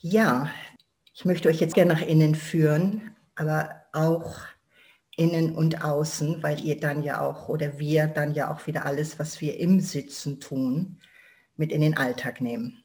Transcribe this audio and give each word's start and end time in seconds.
Ja, 0.00 0.50
ich 1.14 1.24
möchte 1.24 1.48
euch 1.48 1.60
jetzt 1.60 1.74
gerne 1.74 1.94
nach 1.94 2.02
innen 2.02 2.34
führen, 2.34 3.16
aber 3.34 3.70
auch 3.92 4.36
innen 5.16 5.54
und 5.54 5.82
außen, 5.82 6.42
weil 6.42 6.60
ihr 6.60 6.78
dann 6.78 7.02
ja 7.02 7.20
auch 7.20 7.48
oder 7.48 7.78
wir 7.78 8.06
dann 8.06 8.34
ja 8.34 8.52
auch 8.52 8.66
wieder 8.66 8.84
alles, 8.84 9.18
was 9.18 9.40
wir 9.40 9.58
im 9.58 9.80
Sitzen 9.80 10.40
tun, 10.40 11.00
mit 11.56 11.72
in 11.72 11.80
den 11.80 11.96
Alltag 11.96 12.40
nehmen. 12.40 12.84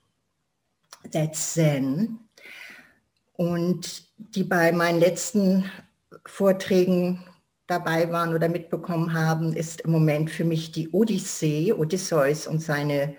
That's 1.12 1.54
Zen. 1.54 2.20
Und 3.34 4.06
die 4.18 4.44
bei 4.44 4.72
meinen 4.72 5.00
letzten 5.00 5.70
Vorträgen 6.26 7.24
dabei 7.68 8.12
waren 8.12 8.34
oder 8.34 8.50
mitbekommen 8.50 9.14
haben, 9.14 9.54
ist 9.54 9.82
im 9.82 9.92
Moment 9.92 10.30
für 10.30 10.46
mich 10.46 10.72
die 10.72 10.90
Odyssee, 10.90 11.74
Odysseus 11.74 12.48
und 12.48 12.62
seine 12.62 13.16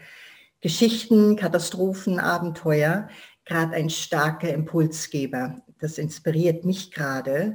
Geschichten, 0.60 1.36
Katastrophen, 1.36 2.20
Abenteuer 2.20 3.08
gerade 3.44 3.74
ein 3.74 3.90
starker 3.90 4.52
Impulsgeber. 4.52 5.62
Das 5.78 5.98
inspiriert 5.98 6.64
mich 6.64 6.90
gerade. 6.90 7.54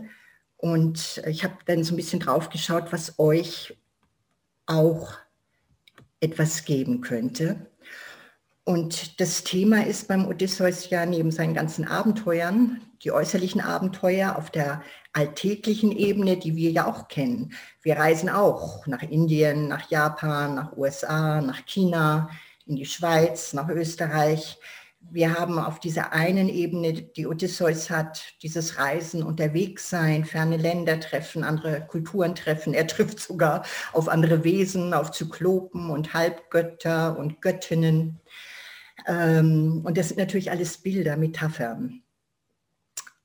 Und 0.58 1.22
ich 1.28 1.44
habe 1.44 1.56
dann 1.66 1.84
so 1.84 1.94
ein 1.94 1.98
bisschen 1.98 2.20
drauf 2.20 2.50
geschaut, 2.50 2.92
was 2.92 3.20
euch 3.20 3.78
auch 4.66 5.14
etwas 6.20 6.66
geben 6.66 7.02
könnte. 7.02 7.68
Und 8.64 9.22
das 9.22 9.46
Thema 9.46 9.86
ist 9.86 10.10
beim 10.10 10.28
Odysseus 10.28 10.90
ja 10.90 11.06
neben 11.06 11.32
seinen 11.32 11.54
ganzen 11.54 11.88
Abenteuern, 11.88 12.82
die 13.02 13.12
äußerlichen 13.12 13.62
Abenteuer 13.62 14.36
auf 14.36 14.50
der 14.50 14.82
alltäglichen 15.14 15.94
Ebene, 15.94 16.36
die 16.36 16.56
wir 16.56 16.72
ja 16.72 16.86
auch 16.86 17.08
kennen. 17.08 17.54
Wir 17.82 17.98
reisen 17.98 18.28
auch 18.28 18.86
nach 18.86 19.04
Indien, 19.04 19.70
nach 19.70 19.90
Japan, 19.90 20.56
nach 20.56 20.76
USA, 20.76 21.40
nach 21.40 21.66
China, 21.66 22.30
in 22.66 22.76
die 22.76 22.86
Schweiz, 22.86 23.54
nach 23.54 23.70
Österreich. 23.70 24.60
Wir 25.12 25.34
haben 25.38 25.60
auf 25.60 25.80
dieser 25.80 26.14
einen 26.14 26.50
Ebene, 26.50 26.94
die 26.94 27.28
Odysseus 27.28 27.90
hat, 27.90 28.22
dieses 28.42 28.78
Reisen, 28.78 29.24
unterwegs 29.24 29.90
sein, 29.90 30.26
ferne 30.26 30.58
Länder 30.58 31.00
treffen, 31.00 31.44
andere 31.44 31.86
Kulturen 31.88 32.36
treffen. 32.36 32.74
Er 32.74 32.88
trifft 32.88 33.20
sogar 33.20 33.64
auf 33.94 34.10
andere 34.10 34.44
Wesen, 34.44 34.94
auf 34.94 35.12
Zyklopen 35.12 35.90
und 35.90 36.14
Halbgötter 36.14 37.18
und 37.18 37.42
Göttinnen. 37.42 38.20
Ähm, 39.08 39.82
und 39.86 39.98
das 39.98 40.10
sind 40.10 40.18
natürlich 40.18 40.52
alles 40.52 40.78
Bilder, 40.78 41.18
Metaphern. 41.18 42.04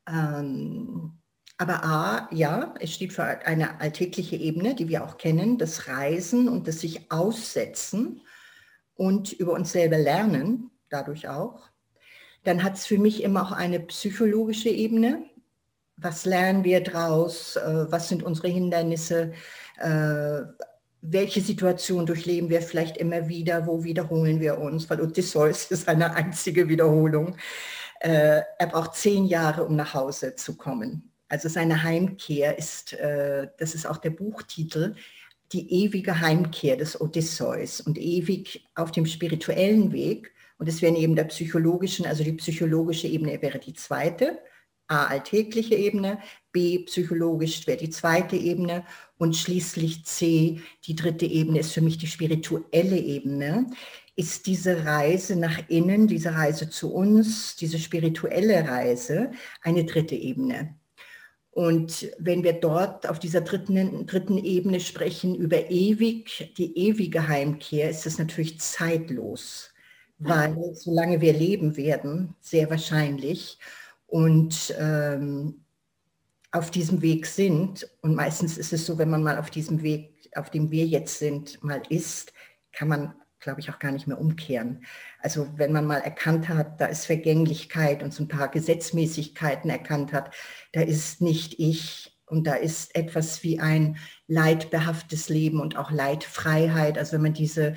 Ähm, 0.09 1.19
aber 1.59 1.85
A, 1.85 2.29
ja, 2.33 2.75
es 2.81 2.93
steht 2.93 3.13
für 3.13 3.25
eine 3.25 3.81
alltägliche 3.81 4.37
Ebene, 4.37 4.75
die 4.75 4.89
wir 4.89 5.05
auch 5.05 5.17
kennen, 5.17 5.59
das 5.59 5.87
Reisen 5.87 6.49
und 6.49 6.67
das 6.67 6.81
sich 6.81 7.13
aussetzen 7.13 8.21
und 8.95 9.33
über 9.33 9.53
uns 9.53 9.73
selber 9.73 9.99
lernen, 9.99 10.71
dadurch 10.89 11.29
auch. 11.29 11.72
Dann 12.45 12.63
hat 12.63 12.75
es 12.75 12.87
für 12.87 12.99
mich 12.99 13.23
immer 13.23 13.43
auch 13.43 13.53
eine 13.53 13.81
psychologische 13.81 14.69
Ebene. 14.69 15.25
Was 15.97 16.25
lernen 16.25 16.65
wir 16.65 16.83
daraus? 16.83 17.57
Äh, 17.57 17.87
was 17.91 18.09
sind 18.09 18.23
unsere 18.23 18.49
Hindernisse? 18.49 19.33
Äh, 19.79 20.43
welche 21.03 21.41
Situation 21.41 22.07
durchleben 22.07 22.49
wir 22.49 22.63
vielleicht 22.63 22.97
immer 22.97 23.29
wieder, 23.29 23.67
wo 23.67 23.85
wiederholen 23.85 24.41
wir 24.41 24.59
uns, 24.59 24.89
weil 24.91 25.01
Odysseus 25.01 25.67
ist 25.71 25.89
eine 25.89 26.15
einzige 26.15 26.69
Wiederholung. 26.69 27.37
Äh, 28.01 28.43
er 28.59 28.67
braucht 28.67 28.95
zehn 28.95 29.27
Jahre, 29.27 29.65
um 29.65 29.77
nach 29.77 29.95
Hause 29.95 30.35
zu 30.35 30.57
kommen. 30.57 31.11
Also 31.29 31.49
seine 31.49 31.83
Heimkehr 31.83 32.59
ist, 32.59 32.93
das 32.93 33.75
ist 33.75 33.87
auch 33.87 33.97
der 33.97 34.11
Buchtitel, 34.11 34.97
die 35.53 35.85
ewige 35.85 36.21
Heimkehr 36.21 36.77
des 36.77 37.01
Odysseus 37.01 37.81
und 37.81 37.97
ewig 37.97 38.69
auf 38.75 38.91
dem 38.91 39.07
spirituellen 39.07 39.93
Weg. 39.93 40.35
Und 40.63 40.69
es 40.69 40.81
wäre 40.81 40.93
neben 40.93 41.17
der 41.17 41.25
psychologischen, 41.25 42.07
also 42.07 42.23
die 42.23 42.35
psychologische 42.35 43.09
Ebene 43.09 43.43
wäre 43.43 43.59
die 43.59 43.73
zweite 43.73 44.39
A, 44.87 45.07
alltägliche 45.07 45.75
Ebene, 45.75 46.21
B, 46.53 46.85
psychologisch 46.85 47.67
wäre 47.67 47.79
die 47.79 47.91
zweite 47.91 48.37
Ebene 48.37 48.85
und 49.19 49.37
schließlich 49.37 50.05
C, 50.05 50.61
die 50.87 50.95
dritte 50.95 51.27
Ebene 51.27 51.59
ist 51.59 51.73
für 51.73 51.81
mich 51.81 51.99
die 51.99 52.07
spirituelle 52.07 52.97
Ebene, 52.97 53.73
ist 54.15 54.47
diese 54.47 54.85
Reise 54.85 55.35
nach 55.35 55.69
innen, 55.69 56.07
diese 56.07 56.33
Reise 56.33 56.71
zu 56.71 56.95
uns, 56.95 57.57
diese 57.57 57.81
spirituelle 57.81 58.69
Reise 58.69 59.33
eine 59.63 59.85
dritte 59.85 60.15
Ebene. 60.15 60.77
Und 61.51 62.09
wenn 62.21 62.45
wir 62.45 62.53
dort 62.53 63.09
auf 63.09 63.19
dieser 63.19 63.41
dritten, 63.41 64.07
dritten 64.07 64.39
Ebene 64.39 64.79
sprechen 64.79 65.35
über 65.35 65.73
ewig, 65.73 66.55
die 66.57 66.79
ewige 66.79 67.27
Heimkehr, 67.27 67.91
ist 67.91 68.07
es 68.07 68.19
natürlich 68.19 68.61
zeitlos, 68.61 69.72
weil 70.25 70.75
solange 70.75 71.21
wir 71.21 71.33
leben 71.33 71.77
werden, 71.77 72.35
sehr 72.41 72.71
wahrscheinlich, 72.71 73.59
und 74.07 74.75
ähm, 74.79 75.65
auf 76.51 76.71
diesem 76.71 77.01
Weg 77.01 77.27
sind, 77.27 77.89
und 78.03 78.15
meistens 78.15 78.59
ist 78.59 78.73
es 78.73 78.85
so, 78.85 78.99
wenn 78.99 79.11
man 79.11 79.23
mal 79.23 79.39
auf 79.39 79.51
diesem 79.51 79.83
Weg, 79.83 80.31
auf 80.37 80.51
dem 80.51 80.71
wir 80.71 80.87
jetzt 80.87 81.19
sind, 81.19 81.63
mal 81.65 81.83
ist, 81.89 82.33
kann 82.73 82.89
man, 82.89 83.15
glaube 83.41 83.61
ich, 83.61 83.71
auch 83.71 83.79
gar 83.79 83.91
nicht 83.91 84.07
mehr 84.07 84.21
umkehren. 84.21 84.85
Also 85.21 85.49
wenn 85.57 85.73
man 85.73 85.87
mal 85.87 86.01
erkannt 86.01 86.49
hat, 86.49 86.81
da 86.81 86.87
ist 86.87 87.07
Vergänglichkeit 87.07 88.03
und 88.03 88.13
so 88.13 88.23
ein 88.23 88.29
paar 88.29 88.49
Gesetzmäßigkeiten 88.49 89.71
erkannt 89.71 90.13
hat, 90.13 90.35
da 90.73 90.83
ist 90.83 91.23
nicht 91.23 91.59
ich 91.59 92.19
und 92.27 92.47
da 92.47 92.55
ist 92.55 92.95
etwas 92.95 93.43
wie 93.43 93.61
ein 93.61 93.97
leidbehaftes 94.27 95.29
Leben 95.29 95.61
und 95.61 95.77
auch 95.77 95.91
Leidfreiheit. 95.91 96.99
Also 96.99 97.13
wenn 97.13 97.23
man 97.23 97.35
diese 97.35 97.75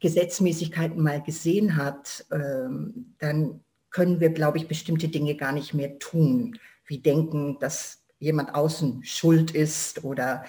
Gesetzmäßigkeiten 0.00 1.02
mal 1.02 1.22
gesehen 1.22 1.76
hat, 1.76 2.24
ähm, 2.30 3.14
dann 3.18 3.60
können 3.90 4.20
wir, 4.20 4.30
glaube 4.30 4.58
ich, 4.58 4.68
bestimmte 4.68 5.08
Dinge 5.08 5.36
gar 5.36 5.52
nicht 5.52 5.72
mehr 5.72 5.98
tun, 5.98 6.58
wie 6.86 6.98
denken, 6.98 7.58
dass 7.60 8.02
jemand 8.18 8.54
außen 8.54 9.04
schuld 9.04 9.52
ist 9.52 10.04
oder 10.04 10.44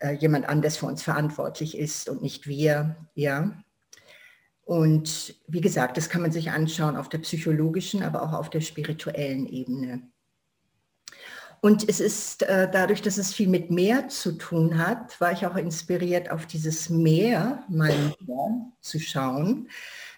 äh, 0.00 0.12
jemand 0.12 0.48
anders 0.48 0.76
für 0.76 0.86
uns 0.86 1.02
verantwortlich 1.02 1.76
ist 1.76 2.08
und 2.08 2.22
nicht 2.22 2.46
wir. 2.46 2.96
Ja. 3.14 3.62
Und 4.64 5.36
wie 5.48 5.60
gesagt, 5.60 5.96
das 5.96 6.08
kann 6.08 6.22
man 6.22 6.32
sich 6.32 6.50
anschauen 6.50 6.96
auf 6.96 7.08
der 7.08 7.18
psychologischen, 7.18 8.02
aber 8.02 8.22
auch 8.22 8.32
auf 8.32 8.50
der 8.50 8.60
spirituellen 8.60 9.46
Ebene. 9.46 10.11
Und 11.64 11.88
es 11.88 12.00
ist 12.00 12.42
äh, 12.42 12.68
dadurch, 12.68 13.02
dass 13.02 13.18
es 13.18 13.32
viel 13.32 13.48
mit 13.48 13.70
Meer 13.70 14.08
zu 14.08 14.32
tun 14.32 14.78
hat, 14.84 15.20
war 15.20 15.30
ich 15.30 15.46
auch 15.46 15.54
inspiriert, 15.54 16.28
auf 16.28 16.44
dieses 16.44 16.90
Meer 16.90 17.62
mal 17.68 17.94
zu 18.80 18.98
schauen. 18.98 19.68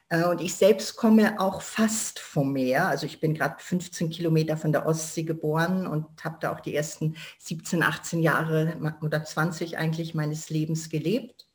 Äh, 0.08 0.24
und 0.24 0.40
ich 0.40 0.54
selbst 0.54 0.96
komme 0.96 1.38
auch 1.38 1.60
fast 1.60 2.18
vom 2.18 2.54
Meer. 2.54 2.88
Also 2.88 3.04
ich 3.04 3.20
bin 3.20 3.34
gerade 3.34 3.56
15 3.58 4.08
Kilometer 4.08 4.56
von 4.56 4.72
der 4.72 4.86
Ostsee 4.86 5.24
geboren 5.24 5.86
und 5.86 6.06
habe 6.24 6.38
da 6.40 6.50
auch 6.50 6.60
die 6.60 6.74
ersten 6.74 7.14
17, 7.40 7.82
18 7.82 8.22
Jahre 8.22 8.78
oder 9.02 9.22
20 9.22 9.76
eigentlich 9.76 10.14
meines 10.14 10.48
Lebens 10.48 10.88
gelebt. 10.88 11.46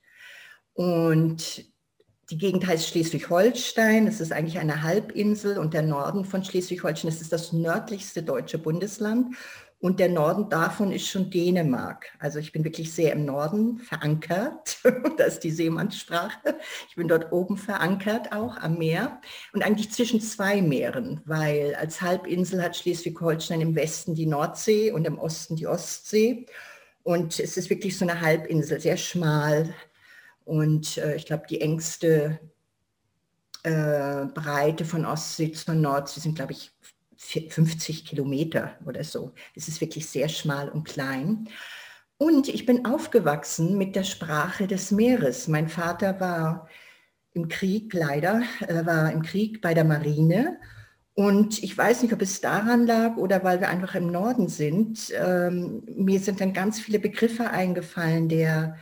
Und 0.73 1.65
die 2.29 2.37
Gegend 2.37 2.67
heißt 2.67 2.89
Schleswig-Holstein. 2.89 4.05
Es 4.05 4.21
ist 4.21 4.33
eigentlich 4.33 4.59
eine 4.59 4.83
Halbinsel 4.83 5.57
und 5.57 5.73
der 5.73 5.81
Norden 5.81 6.25
von 6.25 6.43
Schleswig-Holstein, 6.43 7.09
das 7.09 7.21
ist 7.21 7.33
das 7.33 7.53
nördlichste 7.53 8.21
deutsche 8.21 8.59
Bundesland. 8.59 9.35
Und 9.81 10.01
der 10.01 10.09
Norden 10.09 10.49
davon 10.49 10.91
ist 10.91 11.07
schon 11.07 11.29
Dänemark. 11.29 12.07
Also 12.19 12.39
ich 12.39 12.51
bin 12.51 12.65
wirklich 12.65 12.93
sehr 12.93 13.13
im 13.13 13.23
Norden 13.23 13.79
verankert. 13.79 14.77
da 15.17 15.23
ist 15.23 15.39
die 15.39 15.51
Seemannssprache. 15.51 16.57
Ich 16.89 16.95
bin 16.95 17.07
dort 17.07 17.31
oben 17.31 17.57
verankert 17.57 18.33
auch 18.33 18.57
am 18.57 18.77
Meer 18.77 19.21
und 19.53 19.63
eigentlich 19.63 19.89
zwischen 19.91 20.19
zwei 20.19 20.61
Meeren, 20.61 21.21
weil 21.25 21.75
als 21.75 22.01
Halbinsel 22.01 22.61
hat 22.61 22.75
Schleswig-Holstein 22.75 23.61
im 23.61 23.75
Westen 23.75 24.15
die 24.15 24.25
Nordsee 24.25 24.91
und 24.91 25.07
im 25.07 25.17
Osten 25.17 25.55
die 25.55 25.67
Ostsee. 25.67 26.45
Und 27.03 27.39
es 27.39 27.55
ist 27.55 27.69
wirklich 27.69 27.97
so 27.97 28.05
eine 28.05 28.19
Halbinsel, 28.19 28.81
sehr 28.81 28.97
schmal. 28.97 29.73
Und 30.43 30.97
äh, 30.97 31.15
ich 31.15 31.25
glaube, 31.25 31.43
die 31.49 31.61
engste 31.61 32.39
äh, 33.63 34.25
Breite 34.33 34.83
von 34.83 35.05
Ostsee 35.05 35.51
zur 35.53 35.75
Nordsee 35.75 36.19
sind, 36.19 36.35
glaube 36.35 36.51
ich, 36.51 36.71
50 37.19 38.05
Kilometer 38.05 38.77
oder 38.85 39.03
so. 39.03 39.33
Es 39.53 39.67
ist 39.67 39.81
wirklich 39.81 40.07
sehr 40.07 40.29
schmal 40.29 40.69
und 40.69 40.85
klein. 40.85 41.49
Und 42.17 42.47
ich 42.47 42.65
bin 42.65 42.85
aufgewachsen 42.85 43.77
mit 43.77 43.95
der 43.95 44.03
Sprache 44.03 44.67
des 44.67 44.91
Meeres. 44.91 45.47
Mein 45.47 45.69
Vater 45.69 46.19
war 46.19 46.67
im 47.33 47.47
Krieg, 47.47 47.93
leider, 47.93 48.41
er 48.61 48.85
war 48.85 49.11
im 49.11 49.21
Krieg 49.21 49.61
bei 49.61 49.73
der 49.73 49.83
Marine. 49.83 50.57
Und 51.13 51.61
ich 51.61 51.77
weiß 51.77 52.01
nicht, 52.01 52.13
ob 52.13 52.21
es 52.21 52.39
daran 52.39 52.87
lag 52.87 53.17
oder 53.17 53.43
weil 53.43 53.59
wir 53.59 53.69
einfach 53.69 53.95
im 53.95 54.07
Norden 54.07 54.47
sind. 54.47 55.13
Ähm, 55.13 55.83
mir 55.97 56.19
sind 56.19 56.39
dann 56.39 56.53
ganz 56.53 56.79
viele 56.79 56.99
Begriffe 56.99 57.49
eingefallen 57.51 58.29
der, 58.29 58.77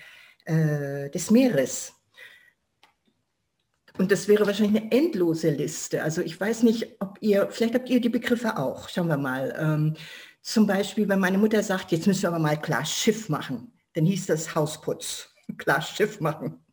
äh, 0.46 1.10
des 1.10 1.32
Meeres. 1.32 1.97
Und 3.98 4.12
das 4.12 4.28
wäre 4.28 4.46
wahrscheinlich 4.46 4.82
eine 4.82 4.92
endlose 4.92 5.50
Liste. 5.50 6.04
Also 6.04 6.22
ich 6.22 6.40
weiß 6.40 6.64
nicht, 6.64 6.98
ob 7.00 7.18
ihr, 7.22 7.50
vielleicht 7.50 7.74
habt 7.74 7.90
ihr 7.90 8.00
die 8.00 8.10
Begriffe 8.10 8.58
auch. 8.58 8.90
Schauen 8.90 9.08
wir 9.08 9.18
mal. 9.18 9.56
Ähm, 9.58 9.96
zum 10.42 10.68
Beispiel, 10.68 11.10
wenn 11.10 11.20
meine 11.20 11.38
Mutter 11.38 11.64
sagt, 11.64 11.92
jetzt 11.92 12.08
müssen 12.08 12.22
wir 12.22 12.30
aber 12.30 12.40
mal 12.40 12.60
klar 12.62 12.86
Schiff 12.86 13.28
machen, 13.28 13.72
dann 13.94 14.06
hieß 14.06 14.28
das 14.28 14.56
Hausputz, 14.56 15.30
klar 15.58 15.82
Schiff 15.82 16.20
machen. 16.20 16.64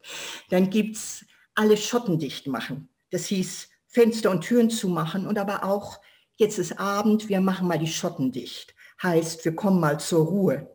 Dann 0.51 0.71
gibt 0.71 0.97
es 0.97 1.25
alle 1.55 1.77
Schotten 1.77 2.19
dicht 2.19 2.47
machen. 2.47 2.89
Das 3.11 3.27
hieß 3.27 3.69
Fenster 3.87 4.31
und 4.31 4.43
Türen 4.43 4.71
zumachen 4.71 5.27
und 5.27 5.39
aber 5.39 5.65
auch 5.65 6.01
jetzt 6.37 6.59
ist 6.59 6.79
Abend, 6.79 7.29
wir 7.29 7.41
machen 7.41 7.69
mal 7.69 7.79
die 7.79 7.87
Schotten 7.87 8.33
dicht. 8.33 8.75
Heißt, 9.03 9.45
wir 9.45 9.55
kommen 9.55 9.81
mal 9.81 9.99
zur 9.99 10.27
Ruhe. 10.27 10.71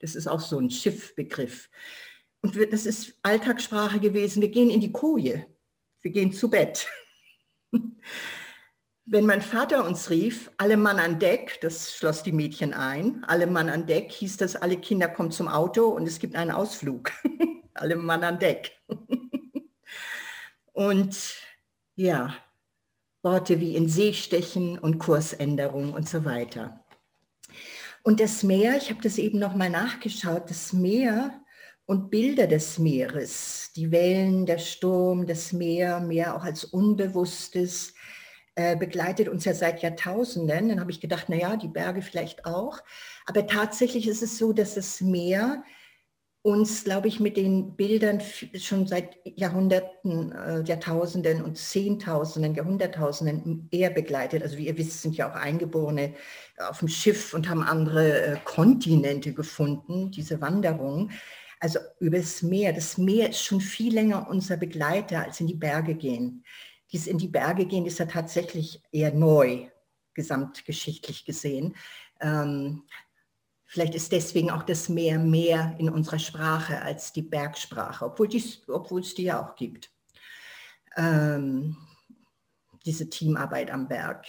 Das 0.00 0.14
ist 0.14 0.26
auch 0.26 0.40
so 0.40 0.58
ein 0.58 0.70
Schiffbegriff. 0.70 1.70
Und 2.40 2.56
das 2.72 2.86
ist 2.86 3.14
Alltagssprache 3.22 4.00
gewesen. 4.00 4.42
Wir 4.42 4.50
gehen 4.50 4.70
in 4.70 4.80
die 4.80 4.90
Koje. 4.90 5.46
Wir 6.02 6.10
gehen 6.10 6.32
zu 6.32 6.50
Bett. 6.50 6.88
Wenn 9.04 9.26
mein 9.26 9.42
Vater 9.42 9.84
uns 9.84 10.10
rief, 10.10 10.50
alle 10.58 10.76
Mann 10.76 10.98
an 10.98 11.18
Deck, 11.18 11.60
das 11.60 11.94
schloss 11.94 12.22
die 12.22 12.32
Mädchen 12.32 12.74
ein, 12.74 13.24
alle 13.24 13.46
Mann 13.46 13.68
an 13.68 13.86
Deck, 13.86 14.10
hieß 14.12 14.36
das, 14.36 14.56
alle 14.56 14.76
Kinder 14.76 15.08
kommen 15.08 15.30
zum 15.30 15.48
Auto 15.48 15.88
und 15.88 16.06
es 16.06 16.18
gibt 16.18 16.34
einen 16.34 16.50
Ausflug. 16.50 17.12
alle 17.74 17.96
Mann 17.96 18.24
an 18.24 18.38
Deck. 18.38 18.72
und 20.72 21.34
ja, 21.94 22.34
Worte 23.22 23.60
wie 23.60 23.76
in 23.76 23.88
See 23.88 24.12
stechen 24.12 24.78
und 24.78 24.98
Kursänderung 24.98 25.92
und 25.92 26.08
so 26.08 26.24
weiter. 26.24 26.84
Und 28.02 28.18
das 28.18 28.42
Meer, 28.42 28.76
ich 28.76 28.90
habe 28.90 29.00
das 29.02 29.18
eben 29.18 29.38
nochmal 29.38 29.70
nachgeschaut, 29.70 30.50
das 30.50 30.72
Meer 30.72 31.41
und 31.86 32.10
Bilder 32.10 32.46
des 32.46 32.78
Meeres, 32.78 33.70
die 33.74 33.90
Wellen, 33.90 34.46
der 34.46 34.58
Sturm, 34.58 35.26
das 35.26 35.52
Meer, 35.52 36.00
Meer 36.00 36.36
auch 36.36 36.44
als 36.44 36.64
Unbewusstes, 36.64 37.94
äh, 38.54 38.76
begleitet 38.76 39.28
uns 39.28 39.44
ja 39.44 39.54
seit 39.54 39.82
Jahrtausenden. 39.82 40.68
Dann 40.68 40.80
habe 40.80 40.90
ich 40.90 41.00
gedacht, 41.00 41.28
naja, 41.28 41.56
die 41.56 41.68
Berge 41.68 42.02
vielleicht 42.02 42.44
auch. 42.44 42.80
Aber 43.26 43.46
tatsächlich 43.46 44.06
ist 44.06 44.22
es 44.22 44.38
so, 44.38 44.52
dass 44.52 44.74
das 44.74 45.00
Meer 45.00 45.64
uns, 46.42 46.82
glaube 46.82 47.06
ich, 47.06 47.20
mit 47.20 47.36
den 47.36 47.76
Bildern 47.76 48.20
schon 48.56 48.86
seit 48.88 49.16
Jahrhunderten, 49.24 50.32
äh, 50.32 50.62
Jahrtausenden 50.64 51.42
und 51.42 51.56
Zehntausenden, 51.56 52.54
Jahrhunderttausenden 52.54 53.68
eher 53.70 53.90
begleitet. 53.90 54.42
Also 54.42 54.58
wie 54.58 54.66
ihr 54.66 54.76
wisst, 54.76 55.02
sind 55.02 55.16
ja 55.16 55.30
auch 55.30 55.36
Eingeborene 55.36 56.14
auf 56.68 56.80
dem 56.80 56.88
Schiff 56.88 57.32
und 57.32 57.48
haben 57.48 57.62
andere 57.62 58.22
äh, 58.22 58.36
Kontinente 58.44 59.32
gefunden, 59.32 60.10
diese 60.10 60.40
Wanderung. 60.40 61.10
Also 61.62 61.78
übers 62.00 62.42
Meer. 62.42 62.72
Das 62.72 62.98
Meer 62.98 63.30
ist 63.30 63.44
schon 63.44 63.60
viel 63.60 63.94
länger 63.94 64.28
unser 64.28 64.56
Begleiter, 64.56 65.22
als 65.22 65.38
in 65.38 65.46
die 65.46 65.54
Berge 65.54 65.94
gehen. 65.94 66.44
Dies 66.90 67.06
in 67.06 67.18
die 67.18 67.28
Berge 67.28 67.66
gehen 67.66 67.86
ist 67.86 68.00
ja 68.00 68.06
tatsächlich 68.06 68.82
eher 68.90 69.14
neu, 69.14 69.68
gesamtgeschichtlich 70.12 71.24
gesehen. 71.24 71.76
Ähm, 72.20 72.82
Vielleicht 73.64 73.94
ist 73.94 74.10
deswegen 74.12 74.50
auch 74.50 74.64
das 74.64 74.90
Meer 74.90 75.18
mehr 75.18 75.76
in 75.78 75.88
unserer 75.88 76.18
Sprache 76.18 76.82
als 76.82 77.10
die 77.14 77.22
Bergsprache, 77.22 78.04
obwohl, 78.04 78.28
dies, 78.28 78.68
obwohl 78.68 79.00
es 79.00 79.14
die 79.14 79.22
ja 79.22 79.42
auch 79.42 79.54
gibt. 79.54 79.90
Ähm, 80.94 81.78
diese 82.84 83.08
Teamarbeit 83.08 83.70
am 83.70 83.88
Berg. 83.88 84.26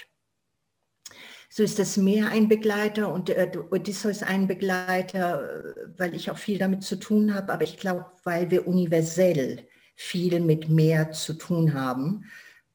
So 1.55 1.61
ist 1.61 1.77
das 1.77 1.97
Meer 1.97 2.29
ein 2.29 2.47
Begleiter 2.47 3.13
und 3.13 3.29
äh, 3.29 3.51
Odysseus 3.69 4.23
ein 4.23 4.47
Begleiter, 4.47 5.75
weil 5.97 6.15
ich 6.15 6.31
auch 6.31 6.37
viel 6.39 6.57
damit 6.57 6.81
zu 6.81 6.95
tun 6.95 7.35
habe, 7.35 7.53
aber 7.53 7.63
ich 7.63 7.77
glaube, 7.77 8.07
weil 8.23 8.49
wir 8.49 8.67
universell 8.67 9.67
viel 9.95 10.39
mit 10.39 10.69
Meer 10.69 11.11
zu 11.11 11.33
tun 11.33 11.75
haben 11.75 12.25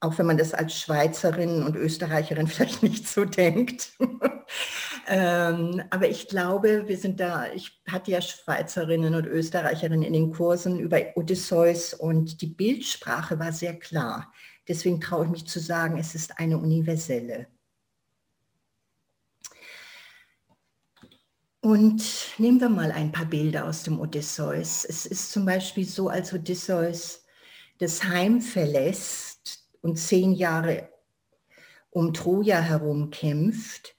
auch 0.01 0.17
wenn 0.17 0.27
man 0.27 0.39
das 0.39 0.55
als 0.55 0.79
Schweizerin 0.81 1.65
und 1.65 1.75
Österreicherin 1.75 2.47
vielleicht 2.47 2.85
nicht 2.85 3.09
so 3.09 3.25
denkt. 3.25 3.95
ähm, 5.09 5.83
aber 5.91 6.09
ich 6.09 6.29
glaube, 6.29 6.87
wir 6.87 6.97
sind 6.97 7.19
da, 7.19 7.47
ich 7.53 7.83
hatte 7.89 8.13
ja 8.13 8.21
Schweizerinnen 8.21 9.17
und 9.17 9.27
Österreicherinnen 9.27 10.05
in 10.05 10.13
den 10.13 10.33
Kursen 10.33 10.79
über 10.79 11.01
Odysseus 11.17 11.95
und 11.95 12.41
die 12.41 12.47
Bildsprache 12.47 13.41
war 13.41 13.53
sehr 13.53 13.77
klar. 13.77 14.33
Deswegen 14.69 15.01
traue 15.01 15.25
ich 15.25 15.31
mich 15.33 15.47
zu 15.49 15.59
sagen, 15.59 15.99
es 15.99 16.15
ist 16.15 16.39
eine 16.39 16.59
universelle. 16.59 17.49
Und 21.69 22.03
nehmen 22.39 22.63
wir 22.63 22.71
mal 22.71 22.91
ein 22.93 23.13
paar 23.13 23.27
Bilder 23.27 23.67
aus 23.67 23.83
dem 23.83 24.01
Odysseus. 24.01 24.87
Es 24.87 25.05
ist 25.05 25.31
zum 25.31 25.45
Beispiel 25.45 25.85
so, 25.85 26.09
als 26.09 26.33
Odysseus 26.33 27.27
das 27.77 28.05
Heim 28.05 28.41
verlässt, 28.41 29.67
und 29.83 29.99
zehn 29.99 30.33
Jahre 30.33 30.89
um 31.91 32.15
Troja 32.15 32.61
herum 32.61 33.11
kämpft, 33.11 33.95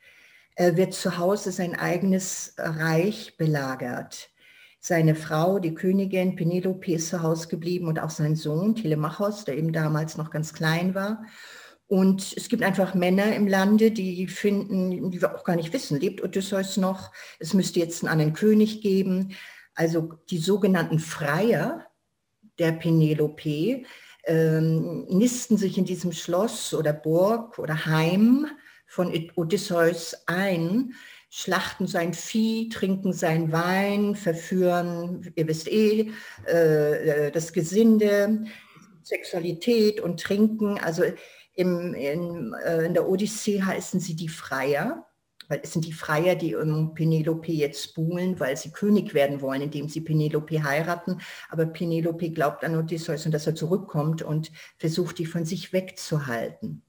wird 0.58 0.96
zu 0.96 1.20
Hause 1.20 1.52
sein 1.52 1.76
eigenes 1.76 2.56
Reich 2.58 3.38
belagert. 3.38 4.32
Seine 4.80 5.14
Frau, 5.14 5.60
die 5.60 5.76
Königin 5.76 6.36
Penelope, 6.36 6.94
ist 6.94 7.10
zu 7.10 7.22
Hause 7.22 7.50
geblieben 7.50 7.88
und 7.88 8.00
auch 8.00 8.10
sein 8.10 8.36
Sohn 8.36 8.74
Telemachos, 8.74 9.46
der 9.46 9.60
eben 9.60 9.74
damals 9.74 10.18
noch 10.18 10.32
ganz 10.32 10.56
klein 10.56 10.96
war. 10.96 11.24
Und 11.90 12.38
es 12.38 12.50
gibt 12.50 12.62
einfach 12.62 12.94
Männer 12.94 13.36
im 13.36 13.48
Lande, 13.48 13.90
die 13.90 14.28
finden, 14.28 15.10
die 15.10 15.22
wir 15.22 15.36
auch 15.36 15.44
gar 15.44 15.56
nicht 15.56 15.74
wissen, 15.74 16.00
lebt 16.00 16.24
Odysseus 16.24 16.78
noch? 16.78 17.12
Es 17.40 17.56
müsste 17.56 17.80
jetzt 17.80 18.04
einen 18.04 18.12
anderen 18.12 18.34
König 18.34 18.82
geben. 18.82 19.36
Also 19.74 20.14
die 20.30 20.38
sogenannten 20.38 21.00
Freier 21.00 21.88
der 22.60 22.74
Penelope, 22.74 23.86
ähm, 24.26 25.06
nisten 25.06 25.58
sich 25.58 25.80
in 25.80 25.86
diesem 25.86 26.12
Schloss 26.12 26.76
oder 26.76 26.94
Burg 26.94 27.58
oder 27.58 27.88
Heim 27.88 28.46
von 28.86 29.12
Odysseus 29.34 30.16
ein, 30.28 30.94
schlachten 31.32 31.88
sein 31.88 32.14
Vieh, 32.14 32.70
trinken 32.70 33.14
sein 33.14 33.52
Wein, 33.52 34.16
verführen, 34.16 35.34
ihr 35.36 35.48
wisst 35.48 35.68
eh, 35.68 36.12
äh, 36.46 37.32
das 37.32 37.52
Gesinde, 37.52 38.44
Sexualität 39.02 40.02
und 40.02 40.20
Trinken. 40.20 40.78
Also 40.78 41.04
im, 41.60 41.94
in, 41.94 42.54
äh, 42.66 42.86
in 42.86 42.94
der 42.94 43.08
Odyssee 43.08 43.62
heißen 43.62 44.00
sie 44.00 44.16
die 44.16 44.30
Freier 44.30 45.06
weil 45.50 45.62
es 45.64 45.74
sind 45.74 45.84
die 45.86 45.94
Freier, 45.94 46.36
die 46.36 46.56
um 46.56 46.94
Penelope 46.94 47.52
jetzt 47.52 47.96
buhlen, 47.96 48.40
weil 48.40 48.56
sie 48.56 48.72
König 48.72 49.14
werden 49.14 49.42
wollen, 49.42 49.64
indem 49.64 49.90
sie 49.90 50.00
Penelope 50.00 50.64
heiraten. 50.64 51.20
Aber 51.50 51.66
Penelope 51.66 52.30
glaubt 52.30 52.64
an 52.64 52.76
Odysseus 52.76 53.26
und 53.26 53.34
dass 53.34 53.48
er 53.48 53.56
zurückkommt 53.56 54.22
und 54.22 54.52
versucht, 54.78 55.18
die 55.18 55.26
von 55.26 55.46
sich 55.46 55.74
wegzuhalten. 55.74 56.84